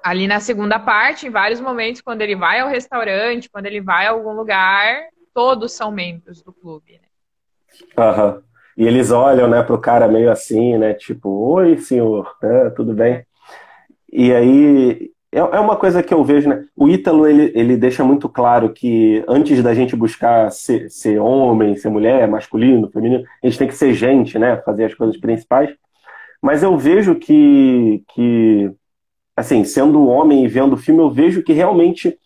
[0.04, 4.08] ali na segunda parte, em vários momentos, quando ele vai ao restaurante, quando ele vai
[4.08, 5.04] a algum lugar,
[5.36, 6.94] todos são membros do clube.
[6.94, 7.08] Né?
[7.96, 8.34] Aham.
[8.34, 8.42] Uhum.
[8.76, 13.24] e eles olham, né, pro cara meio assim, né, tipo, oi, senhor, né, tudo bem?
[14.17, 18.04] E aí, é, é uma coisa que eu vejo, né, o Ítalo, ele, ele deixa
[18.04, 23.47] muito claro que antes da gente buscar ser, ser homem, ser mulher, masculino, feminino, a
[23.47, 25.69] gente tem que ser gente, né, fazer as coisas principais,
[26.41, 28.71] mas eu vejo que, que
[29.36, 32.17] assim, sendo homem e vendo o filme, eu vejo que realmente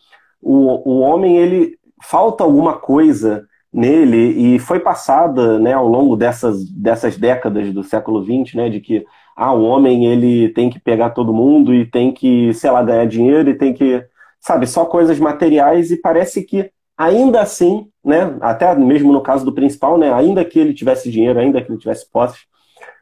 [0.41, 4.55] o, o homem, ele falta alguma coisa nele.
[4.55, 9.05] E foi passada, né, ao longo dessas, dessas décadas do século XX, né, de que
[9.41, 13.05] ah, o homem ele tem que pegar todo mundo e tem que, sei lá, ganhar
[13.05, 14.03] dinheiro e tem que,
[14.37, 19.53] sabe, só coisas materiais e parece que ainda assim, né, até mesmo no caso do
[19.53, 22.41] principal, né, ainda que ele tivesse dinheiro, ainda que ele tivesse posses,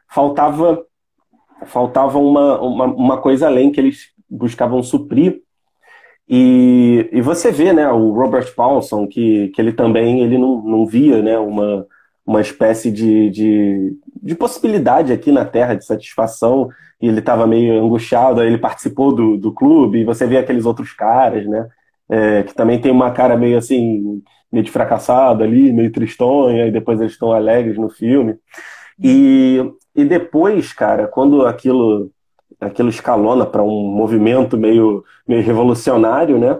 [0.08, 0.84] faltava
[1.66, 5.42] faltava uma, uma, uma coisa além que eles buscavam suprir.
[6.28, 10.86] E, e você vê, né, o Robert Paulson, que, que ele também ele não, não
[10.86, 11.84] via né, uma,
[12.24, 16.68] uma espécie de, de, de possibilidade aqui na Terra de satisfação,
[17.00, 20.64] e ele estava meio angustiado, aí ele participou do, do clube, e você vê aqueles
[20.64, 21.68] outros caras, né,
[22.08, 26.70] é, que também tem uma cara meio assim, meio de fracassado ali, meio tristonha, e
[26.70, 28.36] depois eles estão alegres no filme.
[29.02, 29.62] E,
[29.94, 32.10] e depois, cara, quando aquilo
[32.60, 36.58] aquilo escalona para um movimento meio, meio revolucionário, né?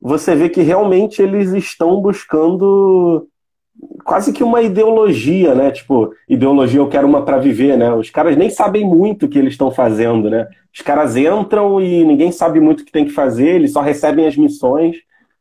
[0.00, 3.28] Você vê que realmente eles estão buscando
[4.04, 5.70] quase que uma ideologia, né?
[5.70, 7.92] Tipo, ideologia eu quero uma para viver, né?
[7.92, 10.48] Os caras nem sabem muito o que eles estão fazendo, né?
[10.74, 14.26] Os caras entram e ninguém sabe muito o que tem que fazer, eles só recebem
[14.26, 14.96] as missões.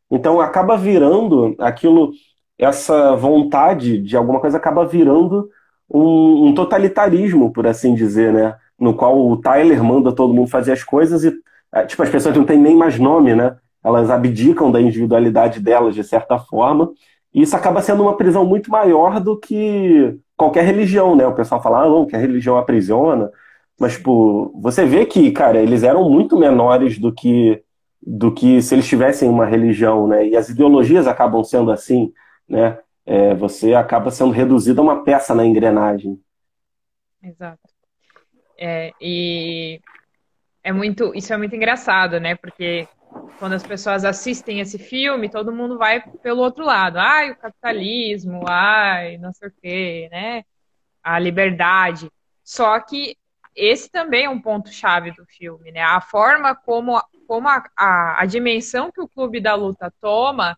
[0.10, 2.12] Então acaba virando aquilo,
[2.58, 5.50] essa vontade de alguma coisa acaba virando
[5.89, 8.56] um, um totalitarismo, por assim dizer, né?
[8.82, 11.32] no qual o Tyler manda todo mundo fazer as coisas e,
[11.72, 13.56] é, tipo, as pessoas não têm nem mais nome, né?
[13.84, 16.91] Elas abdicam da individualidade delas de certa forma,
[17.34, 21.26] e isso acaba sendo uma prisão muito maior do que qualquer religião, né?
[21.26, 23.32] O pessoal fala, ah, não, que a religião aprisiona,
[23.80, 27.63] mas, tipo, você vê que, cara, eles eram muito menores do que
[28.06, 30.28] do que se eles tivessem uma religião, né?
[30.28, 32.12] E as ideologias acabam sendo assim,
[32.50, 32.80] né?
[33.06, 36.20] É, você acaba sendo reduzido a uma peça na engrenagem.
[37.22, 37.60] Exato.
[38.58, 39.80] É, e
[40.63, 42.36] é muito, isso é muito engraçado, né?
[42.36, 42.88] Porque
[43.40, 46.98] quando as pessoas assistem esse filme, todo mundo vai pelo outro lado.
[46.98, 50.44] Ai, o capitalismo, ai, não sei o quê, né?
[51.04, 52.12] A liberdade.
[52.44, 53.18] Só que
[53.56, 55.82] esse também é um ponto-chave do filme, né?
[55.82, 60.58] A forma como, como a, a, a, dimensão que o Clube da Luta toma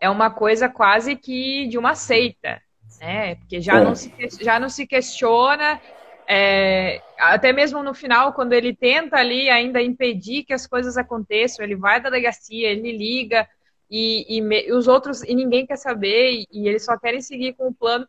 [0.00, 2.60] é uma coisa quase que de uma seita,
[3.00, 3.34] né?
[3.36, 3.84] Porque já, é.
[3.84, 5.80] não, se, já não se questiona
[6.26, 11.64] é, até mesmo no final, quando ele tenta ali ainda impedir que as coisas aconteçam,
[11.64, 13.46] ele vai da delegacia, ele liga
[13.90, 17.54] e, e, e os outros e ninguém quer saber e, e, eles só querem seguir
[17.54, 18.08] com o plano.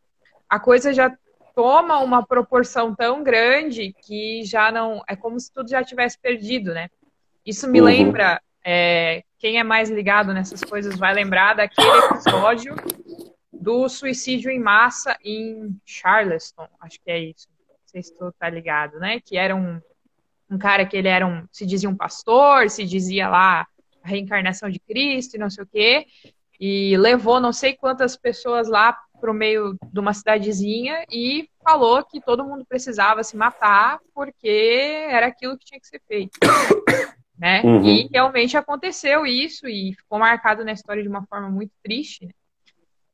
[0.49, 1.15] A coisa já
[1.53, 6.73] toma uma proporção tão grande que já não é como se tudo já tivesse perdido,
[6.73, 6.89] né?
[7.45, 7.85] Isso me uhum.
[7.85, 12.75] lembra é, quem é mais ligado nessas coisas vai lembrar daquele episódio
[13.51, 17.54] do suicídio em massa em Charleston, acho que é isso
[17.95, 19.21] sei se tu tá ligado, né?
[19.21, 19.79] Que era um,
[20.49, 23.65] um cara que ele era um, se dizia um pastor, se dizia lá
[24.03, 26.05] a reencarnação de Cristo e não sei o quê,
[26.59, 32.03] e levou não sei quantas pessoas lá para o meio de uma cidadezinha e falou
[32.03, 36.37] que todo mundo precisava se matar porque era aquilo que tinha que ser feito.
[37.37, 37.61] Né?
[37.65, 37.83] Uhum.
[37.83, 42.27] E realmente aconteceu isso e ficou marcado na história de uma forma muito triste.
[42.27, 42.31] Né?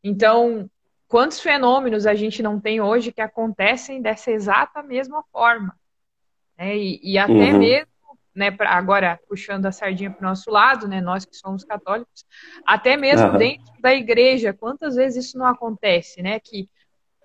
[0.03, 0.69] Então,
[1.11, 5.75] Quantos fenômenos a gente não tem hoje que acontecem dessa exata mesma forma?
[6.57, 6.77] Né?
[6.77, 7.57] E, e, até uhum.
[7.59, 7.91] mesmo,
[8.33, 12.25] né, pra, agora puxando a sardinha para o nosso lado, né, nós que somos católicos,
[12.65, 13.37] até mesmo uhum.
[13.37, 16.39] dentro da igreja, quantas vezes isso não acontece, né?
[16.39, 16.69] Que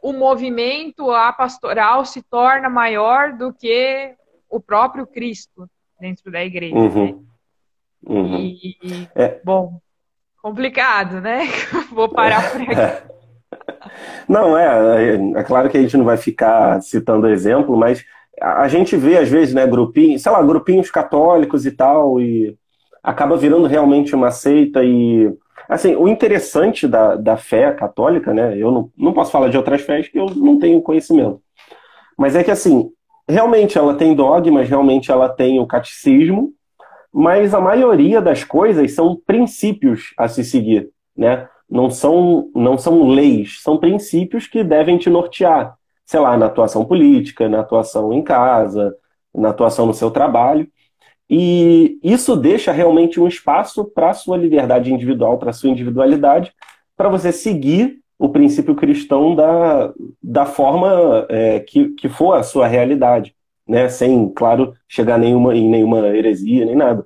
[0.02, 4.16] o movimento a pastoral se torna maior do que
[4.50, 5.70] o próprio Cristo
[6.00, 6.74] dentro da igreja.
[6.74, 7.06] Uhum.
[7.06, 7.18] Né?
[8.04, 8.36] Uhum.
[8.40, 9.40] E, e é.
[9.44, 9.80] bom,
[10.42, 11.42] complicado, né?
[11.94, 13.15] Vou parar por aqui.
[14.28, 18.04] Não, é, é, é claro que a gente não vai ficar citando exemplo, mas
[18.40, 22.56] a gente vê às vezes, né, grupinhos, sei lá, grupinhos católicos e tal, e
[23.02, 25.32] acaba virando realmente uma seita e
[25.68, 29.80] assim, o interessante da, da fé católica, né, eu não, não posso falar de outras
[29.80, 31.40] fés que eu não tenho conhecimento,
[32.16, 32.90] mas é que assim,
[33.28, 36.52] realmente ela tem dogmas, realmente ela tem o catecismo,
[37.12, 41.48] mas a maioria das coisas são princípios a se seguir, né?
[41.68, 46.84] Não são, não são leis, são princípios que devem te nortear, sei lá, na atuação
[46.84, 48.96] política, na atuação em casa,
[49.34, 50.68] na atuação no seu trabalho.
[51.28, 56.52] E isso deixa realmente um espaço para a sua liberdade individual, para a sua individualidade,
[56.96, 62.66] para você seguir o princípio cristão da, da forma é, que, que for a sua
[62.66, 63.34] realidade,
[63.68, 63.88] né?
[63.88, 67.04] Sem, claro, chegar nenhuma, em nenhuma heresia nem nada.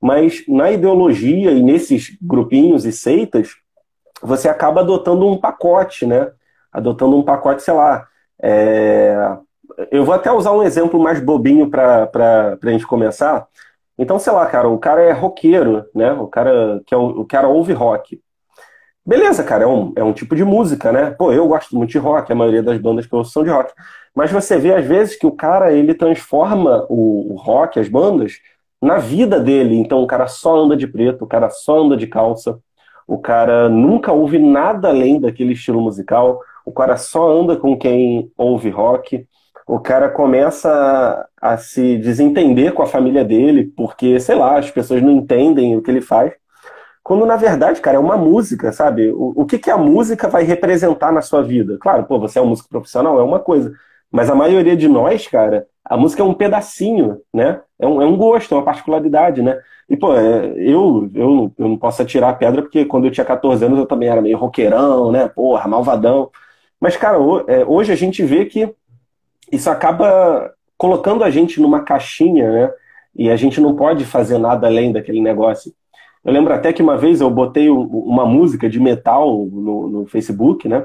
[0.00, 3.54] Mas na ideologia e nesses grupinhos e seitas,
[4.22, 6.30] você acaba adotando um pacote, né?
[6.72, 8.06] Adotando um pacote, sei lá.
[8.42, 9.16] É...
[9.90, 12.08] Eu vou até usar um exemplo mais bobinho para
[12.62, 13.46] a gente começar.
[13.98, 16.12] Então, sei lá, cara, o cara é roqueiro, né?
[16.12, 18.20] O cara que é o, o cara ouve rock.
[19.04, 21.10] Beleza, cara, é um, é um tipo de música, né?
[21.12, 23.50] Pô, eu gosto muito de rock, a maioria das bandas que eu ouço são de
[23.50, 23.72] rock.
[24.14, 28.40] Mas você vê, às vezes, que o cara, ele transforma o, o rock, as bandas,
[28.82, 29.76] na vida dele.
[29.76, 32.58] Então, o cara só anda de preto, o cara só anda de calça,
[33.06, 38.30] o cara nunca ouve nada além daquele estilo musical, o cara só anda com quem
[38.36, 39.26] ouve rock,
[39.66, 44.70] o cara começa a, a se desentender com a família dele, porque, sei lá, as
[44.70, 46.32] pessoas não entendem o que ele faz.
[47.02, 49.10] Quando, na verdade, cara, é uma música, sabe?
[49.12, 51.78] O, o que, que a música vai representar na sua vida?
[51.80, 53.72] Claro, pô, você é um músico profissional, é uma coisa.
[54.10, 57.60] Mas a maioria de nós, cara, a música é um pedacinho, né?
[57.78, 59.58] É um, é um gosto, é uma particularidade, né?
[59.88, 63.24] E, pô, é, eu, eu, eu não posso atirar a pedra porque quando eu tinha
[63.24, 65.28] 14 anos eu também era meio roqueirão, né?
[65.28, 66.30] Porra, malvadão.
[66.80, 68.74] Mas, cara, é, hoje a gente vê que
[69.50, 72.72] isso acaba colocando a gente numa caixinha, né?
[73.14, 75.72] E a gente não pode fazer nada além daquele negócio.
[76.24, 80.68] Eu lembro até que uma vez eu botei uma música de metal no, no Facebook,
[80.68, 80.84] né?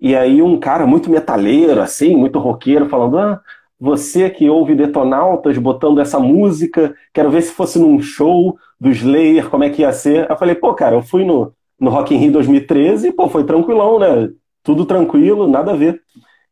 [0.00, 3.40] E aí um cara muito metaleiro, assim, muito roqueiro, falando: Ah,
[3.78, 9.48] você que ouve Detonautas botando essa música, quero ver se fosse num show do Slayer,
[9.50, 10.28] como é que ia ser.
[10.30, 13.44] Eu falei, pô, cara, eu fui no, no Rock in Rio 2013 e, pô, foi
[13.44, 14.30] tranquilão, né?
[14.62, 16.00] Tudo tranquilo, nada a ver.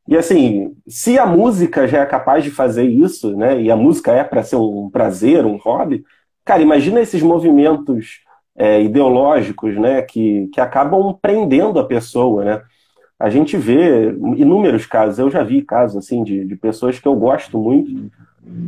[0.07, 3.61] E assim, se a música já é capaz de fazer isso, né?
[3.61, 6.05] E a música é para ser um prazer, um hobby,
[6.45, 8.21] Cara, imagina esses movimentos
[8.57, 12.63] é, ideológicos, né, que, que acabam prendendo a pessoa, né?
[13.19, 17.15] A gente vê inúmeros casos, eu já vi casos assim de, de pessoas que eu
[17.15, 18.11] gosto muito,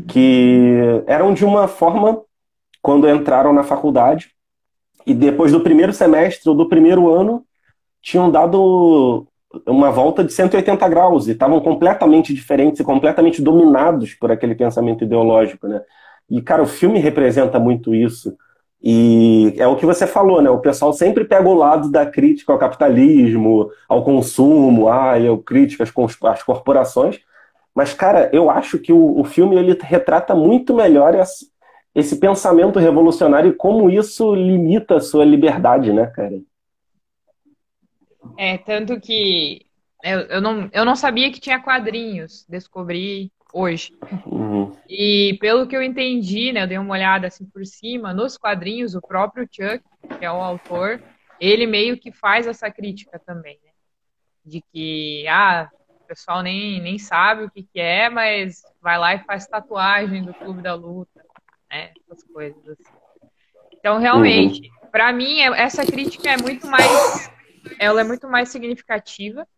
[0.08, 2.22] que eram de uma forma
[2.80, 4.30] quando entraram na faculdade
[5.06, 7.44] e depois do primeiro semestre ou do primeiro ano
[8.00, 9.26] tinham dado
[9.66, 15.04] uma volta de 180 graus e estavam completamente diferentes e completamente dominados por aquele pensamento
[15.04, 15.80] ideológico, né?
[16.28, 18.36] E, cara, o filme representa muito isso.
[18.82, 20.50] E é o que você falou, né?
[20.50, 25.82] O pessoal sempre pega o lado da crítica ao capitalismo, ao consumo, ah, eu crítica
[25.84, 25.92] às,
[26.24, 27.20] às corporações.
[27.74, 31.50] Mas, cara, eu acho que o, o filme ele retrata muito melhor esse,
[31.94, 36.38] esse pensamento revolucionário e como isso limita a sua liberdade, né, cara?
[38.38, 39.66] É, tanto que
[40.02, 43.96] eu, eu, não, eu não sabia que tinha quadrinhos, descobri hoje.
[44.26, 44.76] Uhum.
[44.86, 48.94] E pelo que eu entendi, né, eu dei uma olhada assim por cima, nos quadrinhos,
[48.94, 49.82] o próprio Chuck,
[50.18, 51.02] que é o autor,
[51.40, 53.70] ele meio que faz essa crítica também, né?
[54.44, 59.14] De que, ah, o pessoal nem, nem sabe o que, que é, mas vai lá
[59.14, 61.24] e faz tatuagem do Clube da Luta,
[61.70, 61.92] né?
[62.02, 62.92] Essas coisas assim.
[63.72, 64.90] Então, realmente, uhum.
[64.90, 67.34] para mim, é, essa crítica é muito mais.
[67.80, 69.48] Ela é muito mais significativa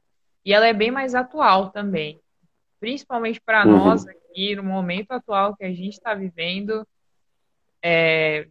[0.45, 2.19] e ela é bem mais atual também
[2.79, 3.77] principalmente para uhum.
[3.77, 6.87] nós aqui, no momento atual que a gente está vivendo,
[7.83, 8.47] é,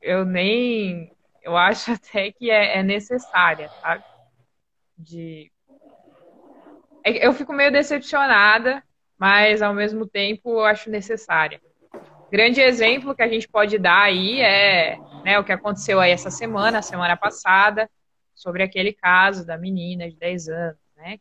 [0.00, 1.12] eu nem.
[1.42, 4.04] Eu acho até que é, é necessária, sabe?
[4.96, 5.50] De.
[7.04, 8.82] É eu fico meio decepcionada,
[9.18, 11.60] mas ao mesmo tempo eu acho necessária.
[12.30, 16.30] Grande exemplo que a gente pode dar aí é né, o que aconteceu aí essa
[16.30, 17.90] semana, semana passada,
[18.34, 21.18] sobre aquele caso da menina de 10 anos, né?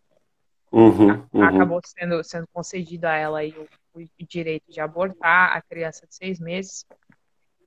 [0.72, 1.44] Uhum, uhum.
[1.44, 3.54] Acabou sendo, sendo concedido a ela aí
[3.94, 6.86] o, o, direito de abortar a criança de seis meses.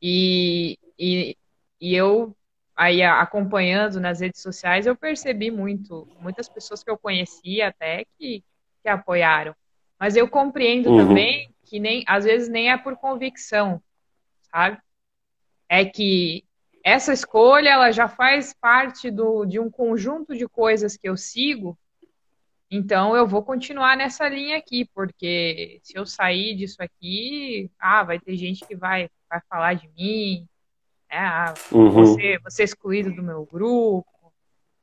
[0.00, 1.36] E, e,
[1.80, 2.34] e eu,
[2.76, 8.44] aí acompanhando nas redes sociais, eu percebi muito, muitas pessoas que eu conhecia até que,
[8.82, 9.54] que apoiaram.
[9.98, 11.08] Mas eu compreendo uhum.
[11.08, 13.82] também que nem, às vezes nem é por convicção,
[14.42, 14.78] sabe?
[15.68, 16.44] É que
[16.84, 21.78] essa escolha ela já faz parte do, de um conjunto de coisas que eu sigo
[22.74, 28.18] então eu vou continuar nessa linha aqui, porque se eu sair disso aqui, ah, vai
[28.18, 30.48] ter gente que vai, vai falar de mim,
[31.10, 31.18] né?
[31.18, 31.90] ah, uhum.
[31.90, 34.06] você, você é excluído do meu grupo,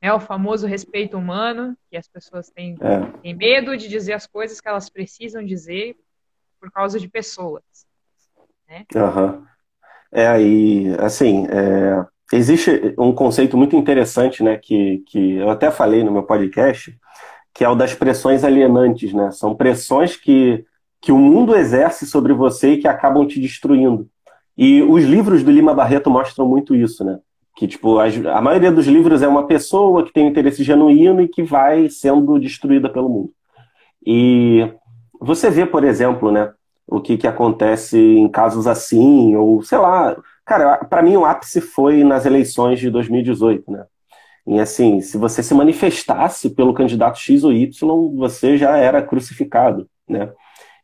[0.00, 0.12] né?
[0.12, 3.18] o famoso respeito humano, que as pessoas têm, é.
[3.22, 5.96] têm medo de dizer as coisas que elas precisam dizer
[6.60, 7.64] por causa de pessoas.
[8.68, 8.84] Né?
[8.94, 9.44] Uhum.
[10.12, 16.04] É aí, assim, é, existe um conceito muito interessante, né, que, que eu até falei
[16.04, 16.96] no meu podcast,
[17.54, 19.30] que é o das pressões alienantes, né?
[19.30, 20.64] São pressões que,
[21.00, 24.08] que o mundo exerce sobre você e que acabam te destruindo.
[24.56, 27.18] E os livros do Lima Barreto mostram muito isso, né?
[27.56, 31.28] Que, tipo, a, a maioria dos livros é uma pessoa que tem interesse genuíno e
[31.28, 33.32] que vai sendo destruída pelo mundo.
[34.06, 34.70] E
[35.20, 36.52] você vê, por exemplo, né,
[36.86, 40.16] o que, que acontece em casos assim, ou sei lá.
[40.44, 43.84] Cara, para mim o ápice foi nas eleições de 2018, né?
[44.46, 49.88] E assim, se você se manifestasse pelo candidato X ou Y, você já era crucificado,
[50.08, 50.32] né?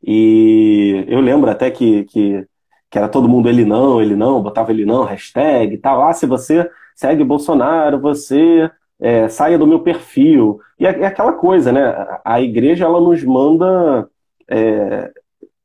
[0.02, 2.46] E eu lembro até que, que,
[2.90, 6.02] que era todo mundo ele não, ele não, botava ele não, hashtag e tal.
[6.02, 10.60] Ah, se você segue Bolsonaro, você é, saia do meu perfil.
[10.78, 12.06] E é, é, aquela coisa, né?
[12.24, 14.08] A igreja ela nos manda
[14.48, 15.10] é,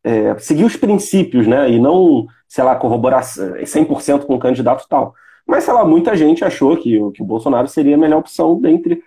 [0.04, 1.70] é, seguir os princípios, né?
[1.70, 5.14] E não, sei lá, corroborar 100% com o candidato tal.
[5.52, 9.04] Mas, sei lá, muita gente achou que, que o Bolsonaro seria a melhor opção dentre.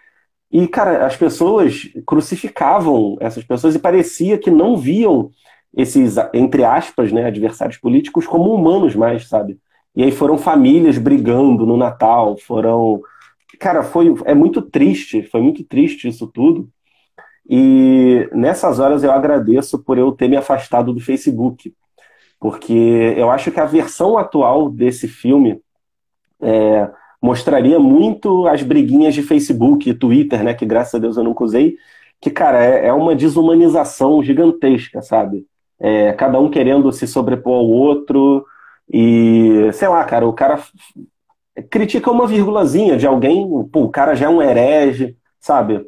[0.53, 5.31] E, cara, as pessoas crucificavam essas pessoas e parecia que não viam
[5.75, 9.59] esses, entre aspas, né, adversários políticos como humanos mais, sabe?
[9.97, 13.01] E aí foram famílias brigando no Natal, foram.
[13.59, 16.69] Cara, foi, é muito triste, foi muito triste isso tudo.
[17.49, 21.73] E nessas horas eu agradeço por eu ter me afastado do Facebook,
[22.39, 25.65] porque eu acho que a versão atual desse filme
[26.45, 26.91] é,
[27.21, 30.55] mostraria muito as briguinhas de Facebook e Twitter, né?
[30.55, 31.77] Que graças a Deus eu nunca usei.
[32.21, 35.47] Que, cara, é, é uma desumanização gigantesca, sabe?
[35.81, 38.45] É, cada um querendo se sobrepor ao outro.
[38.93, 40.63] E, sei lá, cara, o cara
[41.71, 45.85] critica uma vírgulazinha de alguém, pô, o cara já é um herege, sabe?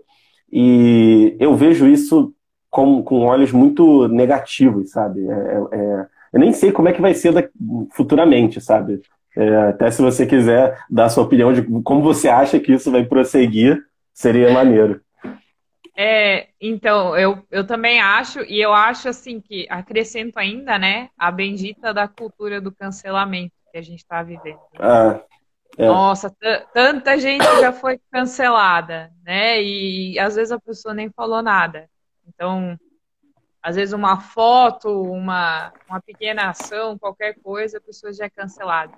[0.51, 2.33] E eu vejo isso
[2.71, 5.27] com, com olhos muito negativos, sabe?
[5.29, 7.43] É, é eu nem sei como é que vai ser da,
[7.93, 9.01] futuramente, sabe?
[9.37, 13.05] É, até se você quiser dar sua opinião de como você acha que isso vai
[13.05, 15.01] prosseguir, seria maneiro.
[15.95, 21.31] É, então, eu, eu também acho, e eu acho assim que acrescento ainda, né, a
[21.31, 24.59] bendita da cultura do cancelamento que a gente está vivendo.
[24.79, 25.21] Ah,
[25.79, 25.87] é.
[25.87, 26.35] Nossa,
[26.73, 29.63] tanta gente já foi cancelada, né?
[29.63, 31.87] E às vezes a pessoa nem falou nada.
[32.27, 32.79] Então,
[33.63, 38.93] às vezes uma foto, uma, uma pequena ação, qualquer coisa, a pessoa já é cancelada.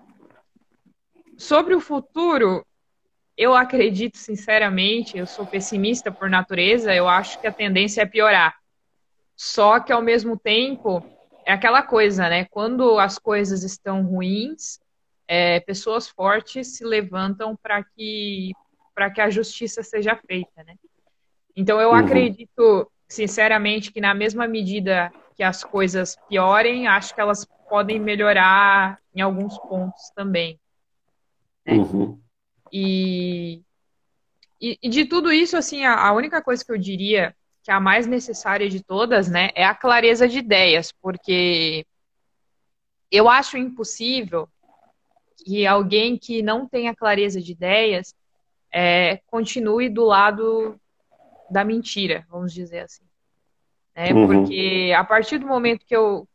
[1.38, 2.66] Sobre o futuro,
[3.36, 8.56] eu acredito sinceramente, eu sou pessimista por natureza, eu acho que a tendência é piorar.
[9.36, 11.00] Só que ao mesmo tempo,
[11.46, 12.44] é aquela coisa, né?
[12.46, 14.80] Quando as coisas estão ruins,
[15.28, 18.52] é, pessoas fortes se levantam para que
[18.92, 20.74] para que a justiça seja feita, né?
[21.54, 21.94] Então eu uhum.
[21.94, 28.98] acredito sinceramente que na mesma medida que as coisas piorem, acho que elas podem melhorar
[29.14, 30.58] em alguns pontos também.
[31.68, 31.74] Né?
[31.74, 32.18] Uhum.
[32.72, 33.62] E,
[34.60, 37.74] e, e, de tudo isso, assim, a, a, única coisa que eu diria que é
[37.74, 41.84] a mais necessária de todas, né, é a clareza de ideias, porque
[43.10, 44.48] eu acho impossível
[45.36, 48.14] que alguém que não tenha clareza de ideias
[48.72, 50.78] é, continue do lado
[51.50, 53.04] da mentira, vamos dizer assim.
[53.94, 54.12] Né?
[54.12, 54.26] Uhum.
[54.26, 56.27] Porque a partir do momento que eu,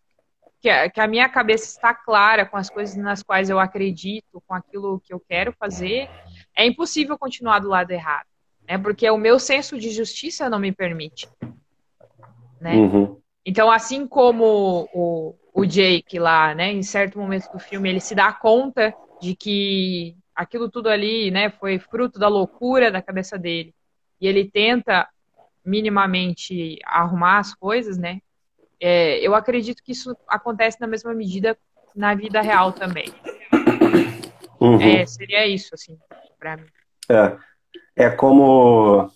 [0.63, 4.41] que a, que a minha cabeça está clara com as coisas nas quais eu acredito,
[4.47, 6.09] com aquilo que eu quero fazer,
[6.55, 8.27] é impossível continuar do lado errado,
[8.65, 8.77] né?
[8.77, 11.27] Porque o meu senso de justiça não me permite,
[12.61, 12.75] né?
[12.75, 13.19] Uhum.
[13.45, 18.15] Então, assim como o, o Jake lá, né, em certo momento do filme, ele se
[18.15, 23.75] dá conta de que aquilo tudo ali, né, foi fruto da loucura da cabeça dele.
[24.21, 25.09] E ele tenta
[25.65, 28.21] minimamente arrumar as coisas, né?
[28.85, 31.57] É, eu acredito que isso acontece na mesma medida
[31.95, 33.05] na vida real também.
[34.59, 34.77] Uhum.
[34.81, 35.97] É, seria isso, assim,
[36.37, 36.65] para mim.
[37.09, 37.31] É,
[37.95, 39.09] é como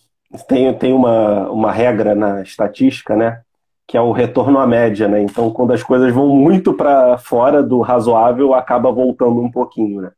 [0.47, 3.41] tem, tem uma, uma regra na estatística, né?
[3.85, 5.21] Que é o retorno à média, né?
[5.21, 10.11] Então, quando as coisas vão muito para fora do razoável, acaba voltando um pouquinho, né?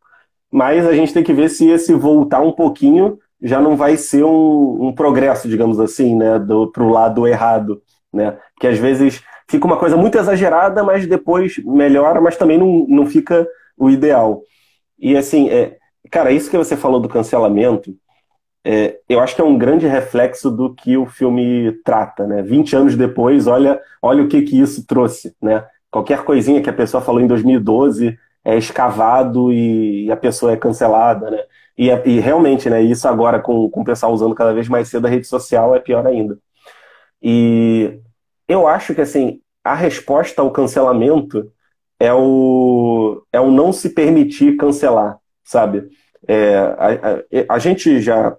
[0.51, 4.23] Mas a gente tem que ver se esse voltar um pouquinho já não vai ser
[4.23, 6.37] um, um progresso, digamos assim, né?
[6.37, 7.81] Do, pro lado errado,
[8.13, 8.37] né?
[8.59, 13.05] Que às vezes fica uma coisa muito exagerada, mas depois melhora, mas também não, não
[13.07, 14.43] fica o ideal.
[14.97, 15.77] E assim, é,
[16.11, 17.95] cara, isso que você falou do cancelamento,
[18.63, 22.43] é, eu acho que é um grande reflexo do que o filme trata, né?
[22.43, 25.65] 20 anos depois, olha, olha o que, que isso trouxe, né?
[25.89, 31.31] Qualquer coisinha que a pessoa falou em 2012 é escavado e, a pessoa é cancelada,
[31.31, 31.39] né?
[31.77, 34.89] E, é, e, realmente, né, isso agora com, com o pessoal usando cada vez mais
[34.89, 36.37] cedo a rede social é pior ainda.
[37.21, 37.99] E
[38.49, 41.49] eu acho que assim, a resposta ao cancelamento
[41.99, 45.87] é o, é o não se permitir cancelar, sabe?
[46.27, 46.87] É, a,
[47.49, 48.35] a, a, gente já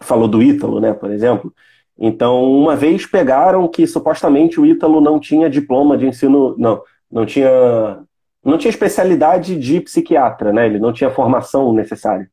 [0.00, 1.52] falou do Ítalo, né, por exemplo.
[1.98, 7.26] Então, uma vez pegaram que supostamente o Ítalo não tinha diploma de ensino, não, não
[7.26, 8.02] tinha
[8.44, 10.66] não tinha especialidade de psiquiatra, né?
[10.66, 12.28] Ele não tinha formação necessária.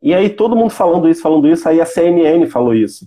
[0.00, 3.06] E aí todo mundo falando isso, falando isso, aí a CNN falou isso.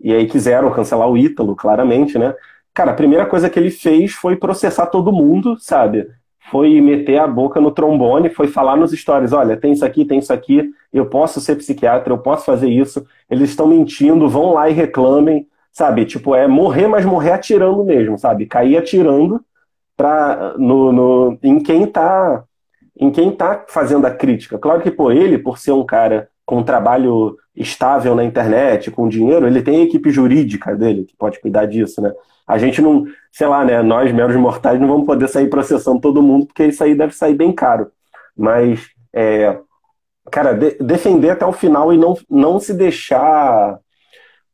[0.00, 2.34] E aí quiseram cancelar o Ítalo, claramente, né?
[2.78, 6.06] Cara, a primeira coisa que ele fez foi processar todo mundo, sabe?
[6.48, 10.20] Foi meter a boca no trombone, foi falar nos stories, olha, tem isso aqui, tem
[10.20, 14.70] isso aqui, eu posso ser psiquiatra, eu posso fazer isso, eles estão mentindo, vão lá
[14.70, 16.04] e reclamem, sabe?
[16.04, 18.46] Tipo, é morrer, mas morrer atirando mesmo, sabe?
[18.46, 19.44] Cair atirando
[19.96, 22.44] pra, no, no, em quem tá
[22.96, 24.56] em quem tá fazendo a crítica.
[24.56, 29.08] Claro que, pô, ele, por ser um cara com um trabalho estável na internet, com
[29.08, 32.12] dinheiro, ele tem a equipe jurídica dele que pode cuidar disso, né?
[32.48, 33.82] A gente não, sei lá, né?
[33.82, 37.34] Nós, meros mortais, não vamos poder sair processando todo mundo, porque isso aí deve sair
[37.34, 37.92] bem caro.
[38.34, 39.58] Mas, é,
[40.30, 43.78] cara, de, defender até o final e não, não se deixar.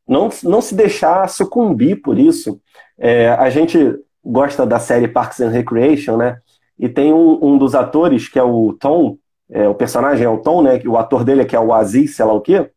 [0.06, 2.60] Não, não se deixar sucumbir por isso.
[2.98, 6.38] É, a gente gosta da série Parks and Recreation, né?
[6.78, 9.16] E tem um, um dos atores, que é o Tom,
[9.50, 10.80] é, o personagem é o Tom, né?
[10.86, 12.68] O ator dele é que é o Aziz, sei lá o quê.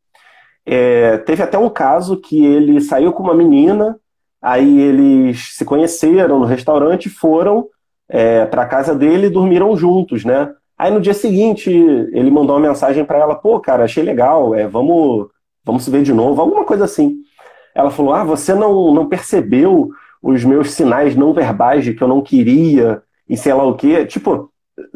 [0.66, 3.98] É, teve até um caso que ele saiu com uma menina,
[4.48, 7.68] aí eles se conheceram no restaurante, foram
[8.08, 10.54] é, para casa dele e dormiram juntos, né?
[10.78, 14.66] Aí no dia seguinte ele mandou uma mensagem para ela, pô, cara, achei legal, é,
[14.66, 15.28] vamos,
[15.66, 17.18] vamos se ver de novo, alguma coisa assim.
[17.76, 19.90] Ela falou, ah, você não, não percebeu
[20.24, 24.06] os meus sinais não verbais de que eu não queria e sei lá o quê,
[24.06, 24.50] tipo,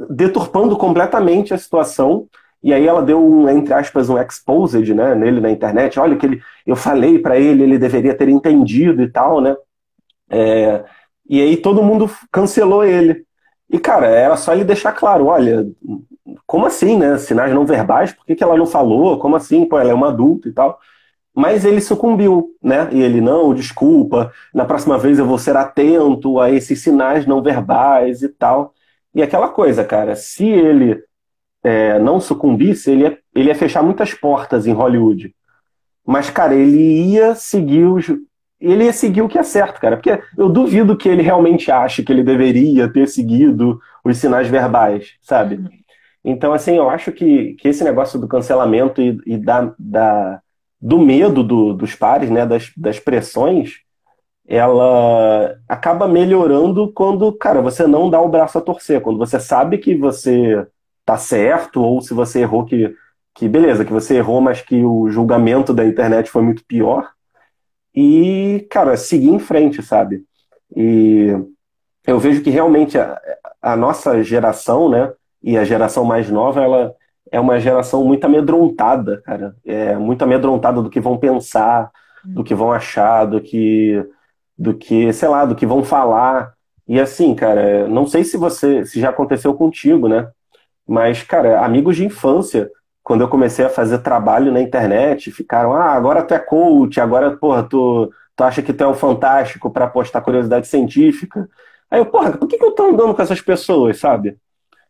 [0.09, 2.27] deturpando completamente a situação.
[2.63, 5.99] E aí ela deu um, entre aspas, um exposed, né, nele na internet.
[5.99, 9.55] Olha que ele, eu falei para ele, ele deveria ter entendido e tal, né?
[10.29, 10.83] É,
[11.27, 13.25] e aí todo mundo cancelou ele.
[13.69, 15.65] E cara, era só ele deixar claro, olha,
[16.45, 17.17] como assim, né?
[17.17, 19.17] Sinais não verbais, por que, que ela não falou?
[19.19, 19.65] Como assim?
[19.65, 20.79] Pô, ela é uma adulta e tal.
[21.33, 22.89] Mas ele sucumbiu, né?
[22.91, 27.41] E ele, não, desculpa, na próxima vez eu vou ser atento a esses sinais não
[27.41, 28.73] verbais e tal.
[29.15, 31.01] E aquela coisa, cara, se ele
[31.63, 35.33] é, não sucumbisse, ele ia, ele ia fechar muitas portas em Hollywood.
[36.05, 38.07] Mas, cara, ele ia seguir os.
[38.59, 39.97] Ele ia seguir o que é certo, cara.
[39.97, 45.13] Porque eu duvido que ele realmente ache que ele deveria ter seguido os sinais verbais,
[45.21, 45.55] sabe?
[45.55, 45.69] Uhum.
[46.23, 50.39] Então, assim, eu acho que, que esse negócio do cancelamento e, e da, da
[50.79, 53.81] do medo do, dos pares, né, das, das pressões,
[54.47, 59.77] ela acaba melhorando quando, cara, você não dá o braço a torcer, quando você sabe
[59.77, 60.65] que você
[61.11, 62.95] tá certo, ou se você errou que,
[63.35, 67.09] que beleza, que você errou, mas que o julgamento da internet foi muito pior.
[67.93, 70.23] E, cara, seguir em frente, sabe?
[70.73, 71.35] E
[72.07, 73.19] eu vejo que realmente a,
[73.61, 75.11] a nossa geração, né,
[75.43, 76.95] e a geração mais nova, ela
[77.29, 79.55] é uma geração muito amedrontada, cara.
[79.65, 81.91] É muito amedrontada do que vão pensar,
[82.23, 84.05] do que vão achar, do que,
[84.57, 86.53] do que, sei lá, do que vão falar.
[86.87, 90.29] E assim, cara, não sei se você, se já aconteceu contigo, né?
[90.87, 92.69] Mas, cara, amigos de infância,
[93.03, 97.35] quando eu comecei a fazer trabalho na internet, ficaram, ah, agora tu é coach, agora,
[97.37, 101.49] porra, tu, tu acha que tu é um fantástico para postar curiosidade científica.
[101.89, 104.37] Aí eu, porra, por que, que eu tô andando com essas pessoas, sabe?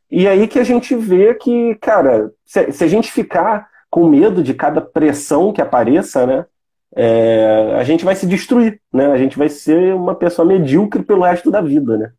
[0.09, 4.43] E aí que a gente vê que, cara, se, se a gente ficar com medo
[4.43, 6.45] de cada pressão que apareça, né?
[6.93, 9.07] É, a gente vai se destruir, né?
[9.07, 12.11] A gente vai ser uma pessoa medíocre pelo resto da vida, né?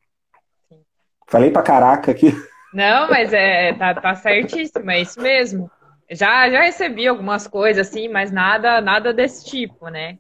[1.26, 2.34] Falei pra caraca aqui.
[2.72, 5.70] Não, mas é, tá, tá certíssimo, é isso mesmo.
[6.10, 10.18] Já, já recebi algumas coisas assim, mas nada, nada desse tipo, né?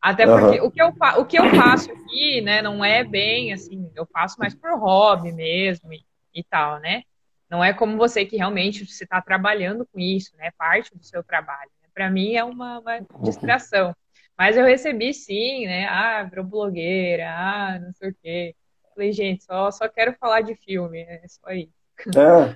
[0.00, 0.66] Até porque uhum.
[0.66, 4.38] o, que eu, o que eu faço aqui, né, não é bem assim, eu faço
[4.38, 7.02] mais por hobby mesmo e, e tal, né?
[7.48, 10.50] Não é como você que realmente você está trabalhando com isso, né?
[10.58, 11.70] Parte do seu trabalho.
[11.80, 11.88] Né?
[11.94, 13.94] Para mim é uma, uma, distração.
[14.36, 15.86] Mas eu recebi sim, né?
[15.86, 18.54] Ah, virou blogueira, ah, não sei o quê.
[18.94, 21.83] Falei, gente, só, só quero falar de filme, é só isso.
[22.16, 22.54] É.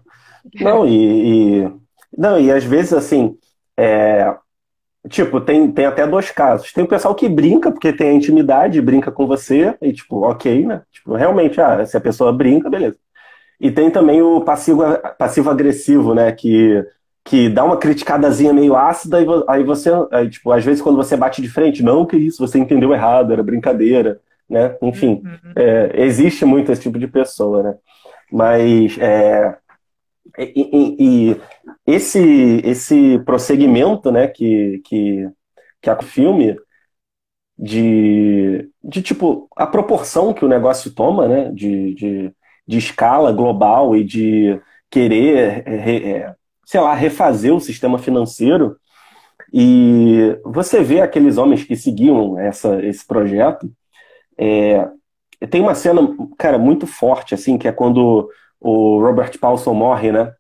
[0.63, 1.73] Não, e, e,
[2.17, 3.37] não, e às vezes assim,
[3.77, 4.35] é,
[5.09, 6.73] tipo, tem, tem até dois casos.
[6.73, 10.67] Tem o pessoal que brinca, porque tem a intimidade, brinca com você, e tipo, ok,
[10.67, 10.83] né?
[10.93, 12.97] Tipo, realmente, ah, se a pessoa brinca, beleza.
[13.61, 14.83] E tem também o passivo,
[15.19, 16.33] passivo agressivo, né?
[16.33, 16.85] Que,
[17.25, 21.17] que dá uma criticadazinha meio ácida, e aí você, aí, tipo, às vezes quando você
[21.17, 24.77] bate de frente, não, que isso, você entendeu errado, era brincadeira, né?
[24.83, 25.53] Enfim, uhum.
[25.57, 27.75] é, existe muito esse tipo de pessoa, né?
[28.31, 29.57] Mas é,
[30.39, 31.41] e, e, e,
[31.87, 35.29] esse, esse prosseguimento, né, que, que,
[35.81, 36.57] que a filme
[37.59, 42.35] de, de tipo a proporção que o negócio toma, né, de, de
[42.69, 44.61] de escala global e de
[44.91, 46.35] querer, é, é,
[46.67, 48.77] sei lá, refazer o sistema financeiro.
[49.53, 53.73] E você vê aqueles homens que seguiam essa, esse projeto.
[54.39, 54.87] É,
[55.47, 56.01] tem uma cena,
[56.39, 58.29] cara, muito forte, assim, que é quando
[58.61, 60.33] o Robert Paulson morre, né?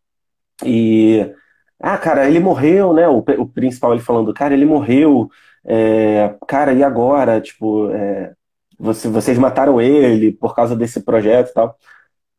[0.64, 1.32] E
[1.80, 3.08] ah, cara, ele morreu, né?
[3.08, 5.30] O, o principal ele falando, cara, ele morreu.
[5.64, 7.40] É, cara, e agora?
[7.40, 8.34] Tipo, é,
[8.78, 11.76] você, vocês mataram ele por causa desse projeto e tal.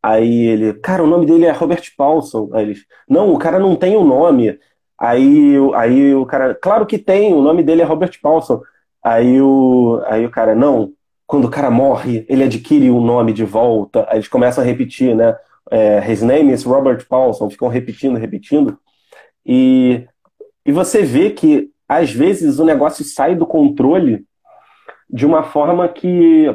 [0.03, 2.49] Aí ele, cara, o nome dele é Robert Paulson.
[2.53, 4.59] Aí eles, não, o cara não tem o um nome.
[4.97, 8.61] Aí, aí o cara, claro que tem, o nome dele é Robert Paulson.
[9.03, 10.93] Aí o, aí o cara, não,
[11.29, 14.03] quando o cara morre, ele adquire o nome de volta.
[14.09, 15.37] Aí eles começam a repetir, né?
[15.69, 18.79] É, His name is Robert Paulson, ficam repetindo, repetindo.
[19.45, 20.07] E,
[20.65, 24.25] e você vê que, às vezes, o negócio sai do controle
[25.07, 26.47] de uma forma que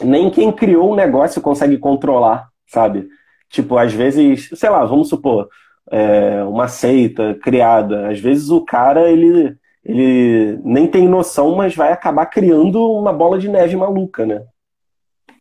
[0.00, 3.08] nem quem criou o negócio consegue controlar, sabe?
[3.50, 5.48] Tipo, às vezes, sei lá, vamos supor,
[5.90, 8.08] é, uma seita criada.
[8.08, 9.56] Às vezes o cara, ele,
[9.88, 14.44] ele nem tem noção, mas vai acabar criando uma bola de neve maluca, né?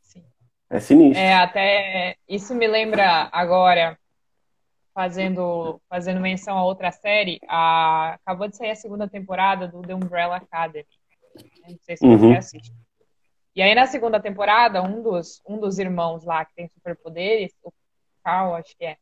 [0.03, 0.23] Sim.
[0.69, 1.19] É sinistro.
[1.19, 3.97] É, até isso me lembra agora,
[4.93, 9.95] fazendo, fazendo menção a outra série, a, acabou de sair a segunda temporada do The
[9.95, 10.85] Umbrella Academy.
[11.67, 12.37] Não sei se você uhum.
[12.37, 12.71] assiste.
[13.55, 17.73] E aí, na segunda temporada, um dos, um dos irmãos lá que tem superpoderes, o
[18.23, 18.97] Carl, acho que é,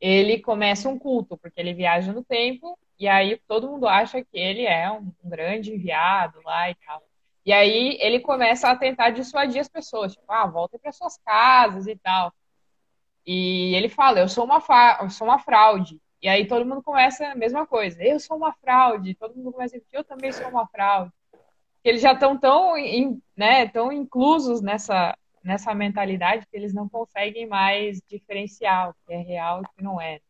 [0.00, 4.38] ele começa um culto, porque ele viaja no tempo, e aí todo mundo acha que
[4.38, 7.02] ele é um, um grande enviado lá e tal.
[7.44, 11.86] E aí ele começa a tentar dissuadir as pessoas, tipo, ah, voltem para suas casas
[11.86, 12.32] e tal.
[13.24, 14.60] E ele fala, eu sou uma,
[15.00, 16.00] eu sou uma fraude.
[16.20, 19.14] E aí todo mundo começa a mesma coisa, eu sou uma fraude.
[19.14, 21.12] Todo mundo começa a dizer, eu também sou uma fraude.
[21.84, 22.74] Eles já estão tão,
[23.36, 29.18] né, tão inclusos nessa, nessa mentalidade que eles não conseguem mais diferenciar o que é
[29.18, 30.20] real e o que não é.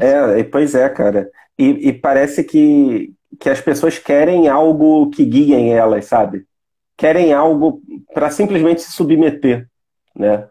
[0.00, 1.30] É, pois é, cara.
[1.58, 6.46] E, e, parece que, que as pessoas querem algo que guiem elas, sabe?
[6.96, 7.80] Querem algo
[8.12, 9.68] para simplesmente se submeter,
[10.14, 10.48] né?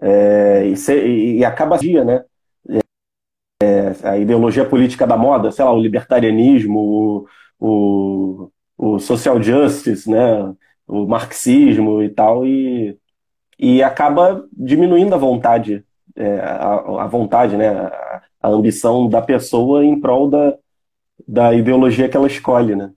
[0.00, 2.24] É, e, ser, e, acaba dia, né?
[3.62, 7.26] É, a ideologia política da moda, sei lá, o libertarianismo, o,
[7.58, 10.54] o, o social justice, né?
[10.86, 12.98] o marxismo e tal, e,
[13.58, 15.84] e acaba diminuindo a vontade,
[16.16, 20.56] é, a, a, vontade, né, a, a, ambição da pessoa em prol da,
[21.26, 22.92] da ideologia que ela escolhe, né?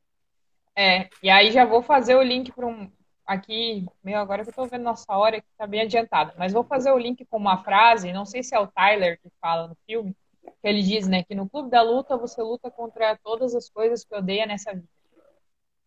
[0.76, 2.91] É, e aí já vou fazer o link para um.
[3.26, 6.63] Aqui, meu, agora que eu estou vendo nossa hora, que está bem adiantado, mas vou
[6.63, 9.76] fazer o link com uma frase, não sei se é o Tyler que fala no
[9.86, 13.70] filme, que ele diz, né, que no clube da luta você luta contra todas as
[13.70, 14.88] coisas que odeia nessa vida.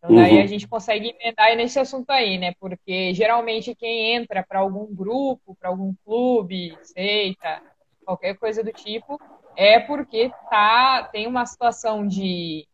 [0.03, 0.43] Então, daí uhum.
[0.43, 2.55] a gente consegue emendar nesse assunto aí, né?
[2.59, 7.61] Porque geralmente quem entra para algum grupo, para algum clube, seita,
[8.03, 9.21] qualquer coisa do tipo,
[9.55, 12.67] é porque tá, tem uma situação de,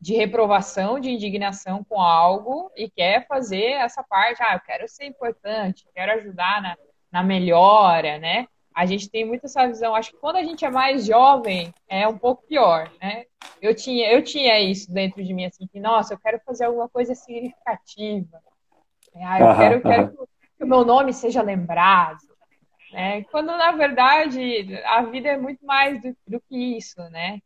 [0.00, 4.42] de reprovação, de indignação com algo e quer fazer essa parte.
[4.42, 6.76] Ah, eu quero ser importante, quero ajudar na,
[7.12, 8.48] na melhora, né?
[8.78, 9.92] A gente tem muito essa visão.
[9.92, 13.24] Acho que quando a gente é mais jovem, é um pouco pior, né?
[13.60, 16.88] Eu tinha, eu tinha isso dentro de mim, assim, que, nossa, eu quero fazer alguma
[16.88, 18.40] coisa significativa.
[19.16, 22.20] Ah, eu quero, eu quero que o meu nome seja lembrado.
[22.92, 23.24] Né?
[23.24, 27.40] Quando, na verdade, a vida é muito mais do, do que isso, né?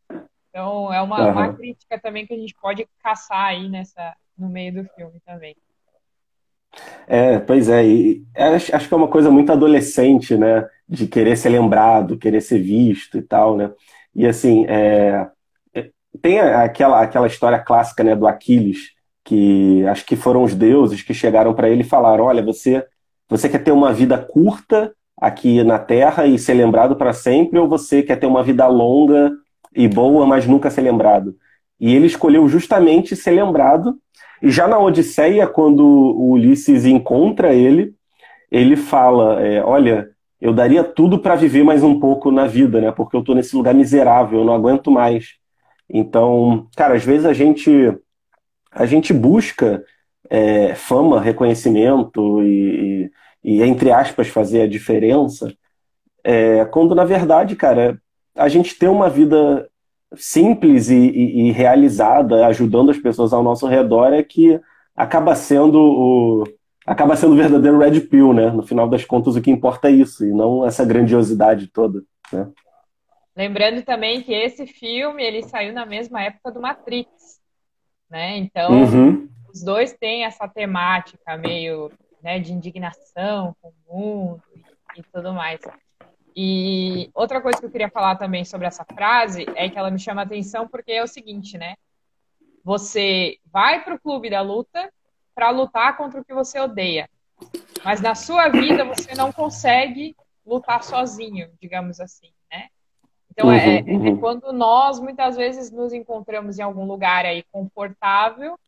[0.51, 4.75] Então, é uma, uma crítica também que a gente pode caçar aí nessa, no meio
[4.75, 5.57] do filme também.
[7.07, 10.67] É, pois é, e acho, acho que é uma coisa muito adolescente, né?
[10.89, 13.71] De querer ser lembrado, querer ser visto e tal, né?
[14.15, 15.29] E assim, é,
[15.75, 18.93] é, tem aquela, aquela história clássica né, do Aquiles,
[19.25, 22.85] que acho que foram os deuses que chegaram para ele e falaram: Olha, você,
[23.29, 27.69] você quer ter uma vida curta aqui na Terra e ser lembrado para sempre, ou
[27.69, 29.31] você quer ter uma vida longa
[29.75, 31.35] e boa, mas nunca ser lembrado?
[31.83, 33.99] E ele escolheu justamente ser lembrado
[34.43, 37.95] e já na Odisseia, quando o Ulisses encontra ele,
[38.51, 40.11] ele fala: é, Olha,
[40.41, 42.91] eu daria tudo para viver mais um pouco na vida, né?
[42.91, 45.37] Porque eu estou nesse lugar miserável, eu não aguento mais.
[45.89, 47.71] Então, cara, às vezes a gente
[48.73, 49.85] a gente busca
[50.29, 53.11] é, fama, reconhecimento e,
[53.45, 55.53] e, entre aspas, fazer a diferença,
[56.25, 58.01] é, quando na verdade, cara,
[58.35, 59.69] a gente ter uma vida
[60.17, 64.61] simples e, e, e, realizada, ajudando as pessoas ao nosso redor, é que
[64.95, 66.45] acaba sendo o
[66.85, 68.51] acaba sendo o verdadeiro red pill, né?
[68.51, 72.03] No final das contas, o que importa é isso e não essa grandiosidade toda,
[72.33, 72.51] né?
[73.35, 77.41] Lembrando também que esse filme ele saiu na mesma época do Matrix,
[78.11, 78.37] né?
[78.37, 79.29] Então uhum.
[79.53, 81.91] os dois têm essa temática meio
[82.23, 85.61] né, de indignação com o mundo e, e tudo mais.
[86.35, 89.99] E outra coisa que eu queria falar também sobre essa frase é que ela me
[89.99, 91.77] chama a atenção porque é o seguinte, né?
[92.65, 94.93] Você vai para o clube da luta
[95.35, 97.09] para lutar contra o que você odeia,
[97.85, 100.17] mas na sua vida você não consegue
[100.47, 102.69] lutar sozinho, digamos assim, né?
[103.31, 104.21] Então, é, uhum, é, é, uhum.
[104.21, 108.59] quando nós, muitas vezes, nos encontramos em algum lugar aí confortável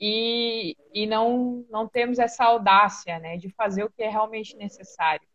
[0.00, 5.26] e, e não, não temos essa audácia, né, de fazer o que é realmente necessário.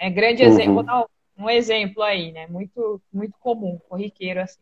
[0.00, 0.48] É grande uhum.
[0.48, 4.60] exemplo, não, um exemplo aí, né, muito, muito comum, corriqueiro, assim.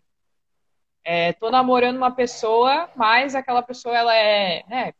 [1.04, 4.92] É, tô namorando uma pessoa, mas aquela pessoa, ela é, né,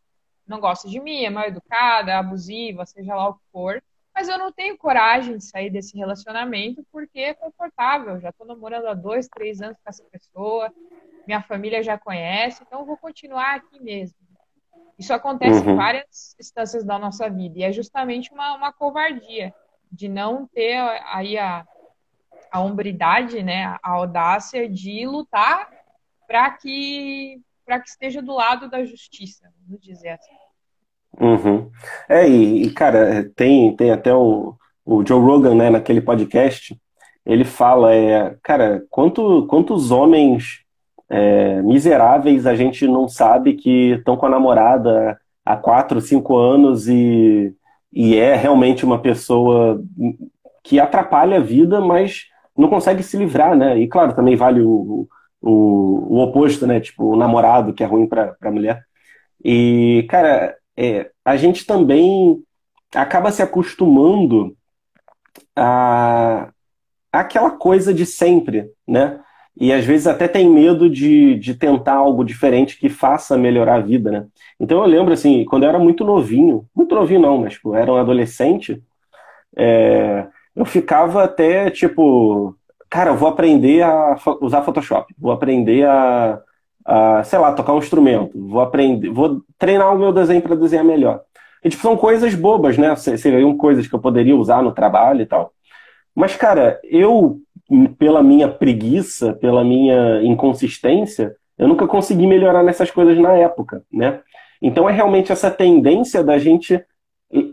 [0.47, 3.83] não gosta de mim, é mal educada, abusiva, seja lá o que for
[4.19, 8.21] mas eu não tenho coragem de sair desse relacionamento porque é confortável.
[8.21, 10.75] Já estou namorando há dois, três anos com essa pessoa,
[11.25, 14.19] minha família já conhece, então eu vou continuar aqui mesmo.
[14.99, 15.71] Isso acontece uhum.
[15.71, 19.55] em várias instâncias da nossa vida e é justamente uma, uma covardia
[19.91, 20.77] de não ter
[21.13, 21.67] aí a,
[22.51, 25.69] a hombridade, né, a audácia de lutar
[26.27, 30.33] para que para que esteja do lado da justiça, vamos dizer assim.
[31.21, 31.71] Uhum.
[32.09, 36.75] É, e, e, cara, tem, tem até o, o Joe Rogan, né, naquele podcast,
[37.27, 40.65] ele fala, é, cara, quanto, quantos homens
[41.11, 46.89] é, miseráveis a gente não sabe que estão com a namorada há quatro, cinco anos
[46.89, 47.55] e,
[47.93, 49.83] e é realmente uma pessoa
[50.63, 52.27] que atrapalha a vida, mas
[52.57, 53.79] não consegue se livrar, né?
[53.79, 55.09] E claro, também vale o,
[55.41, 56.81] o, o oposto, né?
[56.81, 58.85] Tipo, o namorado que é ruim para a mulher.
[59.45, 62.43] E, cara, é, a gente também
[62.95, 64.57] acaba se acostumando
[65.57, 66.51] a
[67.11, 69.21] aquela coisa de sempre, né?
[69.61, 73.81] E às vezes até tem medo de, de tentar algo diferente que faça melhorar a
[73.81, 74.27] vida, né?
[74.61, 77.93] Então eu lembro, assim, quando eu era muito novinho, muito novinho não, mas tipo, era
[77.93, 78.83] um adolescente,
[79.57, 82.57] é, eu ficava até tipo,
[82.89, 86.41] cara, eu vou aprender a usar Photoshop, vou aprender a,
[86.89, 90.85] uh, sei lá, tocar um instrumento, vou aprender, vou treinar o meu desenho para desenhar
[90.85, 91.23] melhor.
[91.65, 92.95] E, tipo, são coisas bobas, né?
[92.97, 95.53] Seriam coisas que eu poderia usar no trabalho e tal.
[96.15, 97.39] Mas, cara, eu,
[97.99, 104.21] pela minha preguiça, pela minha inconsistência, eu nunca consegui melhorar nessas coisas na época, né?
[104.61, 106.83] Então é realmente essa tendência da gente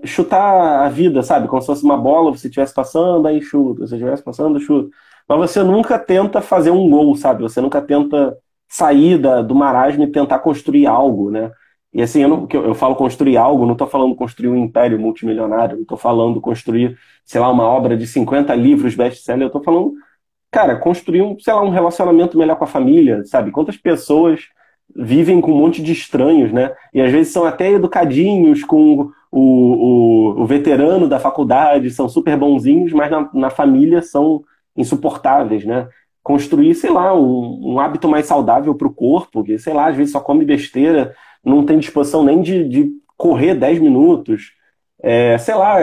[0.05, 1.47] chutar a vida, sabe?
[1.47, 4.89] Como se fosse uma bola, você estivesse passando, aí chuta, você estivesse passando, chuta.
[5.27, 7.43] Mas você nunca tenta fazer um gol, sabe?
[7.43, 8.37] Você nunca tenta
[8.67, 11.51] sair da, do marasmo e tentar construir algo, né?
[11.93, 15.75] E assim, eu, não, eu falo construir algo, não estou falando construir um império multimilionário,
[15.75, 19.93] não estou falando construir, sei lá, uma obra de 50 livros best-seller, eu estou falando,
[20.55, 23.51] cara, construir um, sei lá, um relacionamento melhor com a família, sabe?
[23.51, 24.39] Quantas pessoas
[24.95, 26.73] vivem com um monte de estranhos, né?
[26.93, 32.37] E às vezes são até educadinhos com o, o, o veterano da faculdade, são super
[32.37, 34.45] bonzinhos, mas na, na família são
[34.77, 35.89] insuportáveis, né?
[36.23, 39.95] construir, sei lá, um, um hábito mais saudável para o corpo, que, sei lá, às
[39.95, 44.53] vezes só come besteira, não tem disposição nem de, de correr 10 minutos.
[45.03, 45.77] É, sei lá,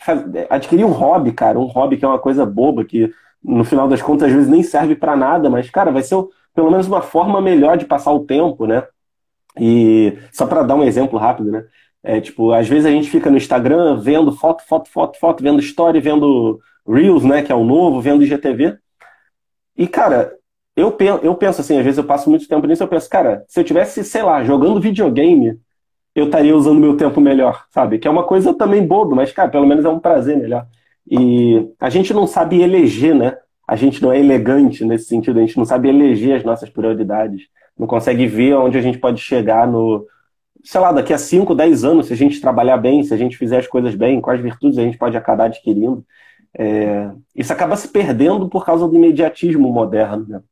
[0.00, 3.88] faz, adquirir um hobby, cara, um hobby que é uma coisa boba, que no final
[3.88, 6.16] das contas às vezes nem serve para nada, mas, cara, vai ser
[6.54, 8.86] pelo menos uma forma melhor de passar o tempo, né?
[9.58, 11.64] E só para dar um exemplo rápido, né?
[12.02, 15.60] É, tipo, às vezes a gente fica no Instagram vendo foto, foto, foto, foto, vendo
[15.60, 18.78] story, vendo Reels, né, que é o novo, vendo IGTV.
[19.76, 20.34] E, cara,
[20.76, 23.60] eu, eu penso assim, às vezes eu passo muito tempo nisso, eu penso, cara, se
[23.60, 25.58] eu tivesse, sei lá, jogando videogame,
[26.14, 27.98] eu estaria usando meu tempo melhor, sabe?
[27.98, 30.66] Que é uma coisa também boba, mas, cara, pelo menos é um prazer melhor.
[31.08, 33.36] E a gente não sabe eleger, né?
[33.66, 37.42] A gente não é elegante nesse sentido, a gente não sabe eleger as nossas prioridades,
[37.78, 40.06] não consegue ver onde a gente pode chegar no,
[40.64, 43.36] sei lá, daqui a 5, 10 anos, se a gente trabalhar bem, se a gente
[43.36, 46.04] fizer as coisas bem, quais virtudes a gente pode acabar adquirindo.
[46.52, 50.26] É, isso acaba se perdendo por causa do imediatismo moderno.
[50.28, 50.42] Né?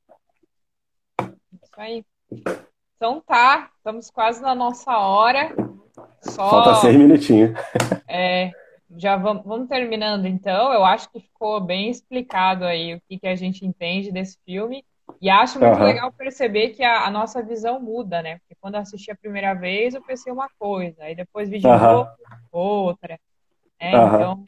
[1.62, 2.04] Isso aí.
[2.96, 5.54] Então tá, estamos quase na nossa hora.
[6.22, 7.52] Só, Falta seis minutinhos.
[8.06, 8.50] É,
[8.96, 10.72] já vamos, vamos, terminando então.
[10.72, 14.84] Eu acho que ficou bem explicado aí o que, que a gente entende desse filme.
[15.20, 15.84] E acho muito uhum.
[15.84, 18.38] legal perceber que a, a, nossa visão muda, né?
[18.38, 21.66] Porque quando eu assisti a primeira vez, eu pensei uma coisa, aí depois vi de
[21.66, 22.08] novo
[22.52, 23.18] outra.
[23.80, 23.96] Né?
[23.96, 24.14] Uhum.
[24.14, 24.44] Então,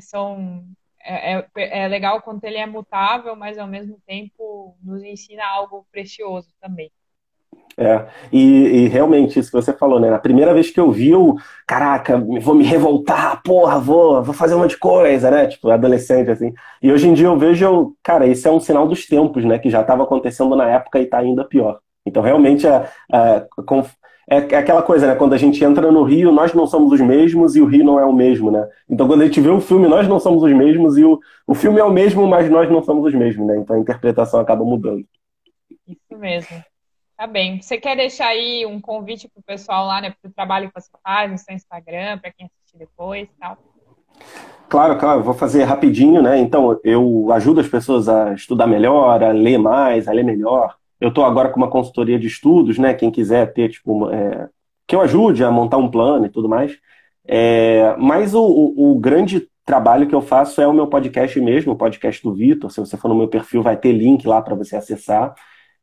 [0.00, 0.64] são
[1.04, 5.86] é, é, é, legal quando ele é mutável, mas ao mesmo tempo nos ensina algo
[5.90, 6.90] precioso também.
[7.76, 10.10] É, e, e, realmente, isso que você falou, né?
[10.10, 11.36] Na primeira vez que eu vi, eu,
[11.66, 15.46] caraca, vou me revoltar, porra, vou, vou fazer um monte de coisa, né?
[15.46, 16.52] Tipo, adolescente, assim.
[16.82, 19.58] E hoje em dia eu vejo, eu, cara, isso é um sinal dos tempos, né?
[19.58, 21.78] Que já estava acontecendo na época e está ainda pior.
[22.04, 23.46] Então, realmente, a, a,
[24.28, 25.14] é, é aquela coisa, né?
[25.14, 27.98] Quando a gente entra no Rio, nós não somos os mesmos e o Rio não
[27.98, 28.68] é o mesmo, né?
[28.88, 31.54] Então, quando a gente vê um filme, nós não somos os mesmos e o, o
[31.54, 33.56] filme é o mesmo, mas nós não somos os mesmos, né?
[33.56, 35.04] Então, a interpretação acaba mudando.
[35.88, 36.71] Isso mesmo.
[37.22, 37.62] Tá bem.
[37.62, 40.12] Você quer deixar aí um convite pro pessoal lá, né?
[40.20, 43.56] Pro trabalho que você faz no seu Instagram, para quem assistir depois e tal?
[44.68, 46.36] Claro, claro, vou fazer rapidinho, né?
[46.40, 50.74] Então, eu ajudo as pessoas a estudar melhor, a ler mais, a ler melhor.
[51.00, 52.92] Eu estou agora com uma consultoria de estudos, né?
[52.92, 54.48] Quem quiser ter, tipo, é,
[54.84, 56.76] que eu ajude a montar um plano e tudo mais.
[57.24, 61.74] É, mas o, o, o, grande trabalho que eu faço é o meu podcast mesmo,
[61.74, 62.68] o podcast do Vitor.
[62.68, 65.32] Se você for no meu perfil, vai ter link lá para você acessar.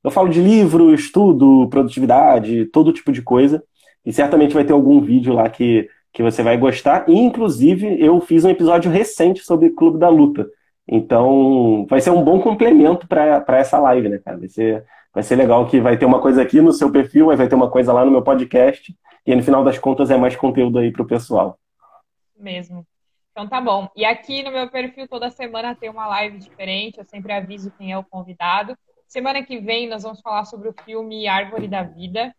[0.03, 3.63] Eu falo de livro, estudo, produtividade, todo tipo de coisa.
[4.05, 7.07] E certamente vai ter algum vídeo lá que que você vai gostar.
[7.07, 10.49] E, inclusive, eu fiz um episódio recente sobre Clube da Luta.
[10.87, 14.37] Então, vai ser um bom complemento para essa live, né, cara?
[14.37, 14.83] Vai ser,
[15.13, 17.69] vai ser legal que vai ter uma coisa aqui no seu perfil, vai ter uma
[17.69, 18.95] coisa lá no meu podcast.
[19.25, 21.59] E no final das contas é mais conteúdo aí para o pessoal.
[22.35, 22.85] Mesmo.
[23.31, 23.87] Então tá bom.
[23.95, 26.97] E aqui no meu perfil toda semana tem uma live diferente.
[26.97, 28.75] Eu sempre aviso quem é o convidado.
[29.09, 32.31] Semana que vem nós vamos falar sobre o filme Árvore da Vida.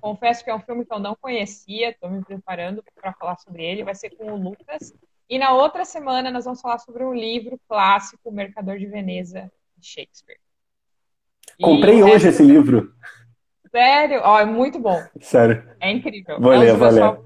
[0.00, 3.64] Confesso que é um filme que eu não conhecia, estou me preparando para falar sobre
[3.64, 3.84] ele.
[3.84, 4.92] Vai ser com o Lucas.
[5.30, 9.48] E na outra semana nós vamos falar sobre um livro clássico, O Mercador de Veneza,
[9.76, 10.40] de Shakespeare.
[11.62, 12.92] Comprei hoje esse livro.
[13.70, 14.20] Sério?
[14.24, 15.00] Ó, oh, é muito bom.
[15.20, 15.64] Sério.
[15.78, 16.40] É incrível.
[16.40, 17.20] Vou é ler, vou ler.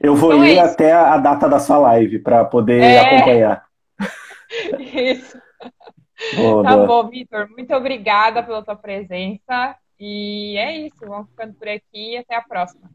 [0.00, 2.98] Eu vou então ler é até a data da sua live para poder é...
[2.98, 3.64] acompanhar.
[4.80, 5.40] Isso.
[6.36, 6.86] Boa, tá boa.
[6.86, 7.48] bom, Vitor.
[7.50, 9.76] Muito obrigada pela tua presença.
[9.98, 12.90] E é isso, vamos ficando por aqui e até a próxima.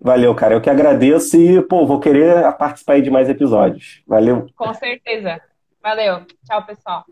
[0.00, 0.54] Valeu, cara.
[0.54, 4.02] Eu que agradeço e, pô, vou querer participar de mais episódios.
[4.06, 4.46] Valeu.
[4.56, 5.40] Com certeza.
[5.82, 6.24] Valeu.
[6.44, 7.04] Tchau, pessoal.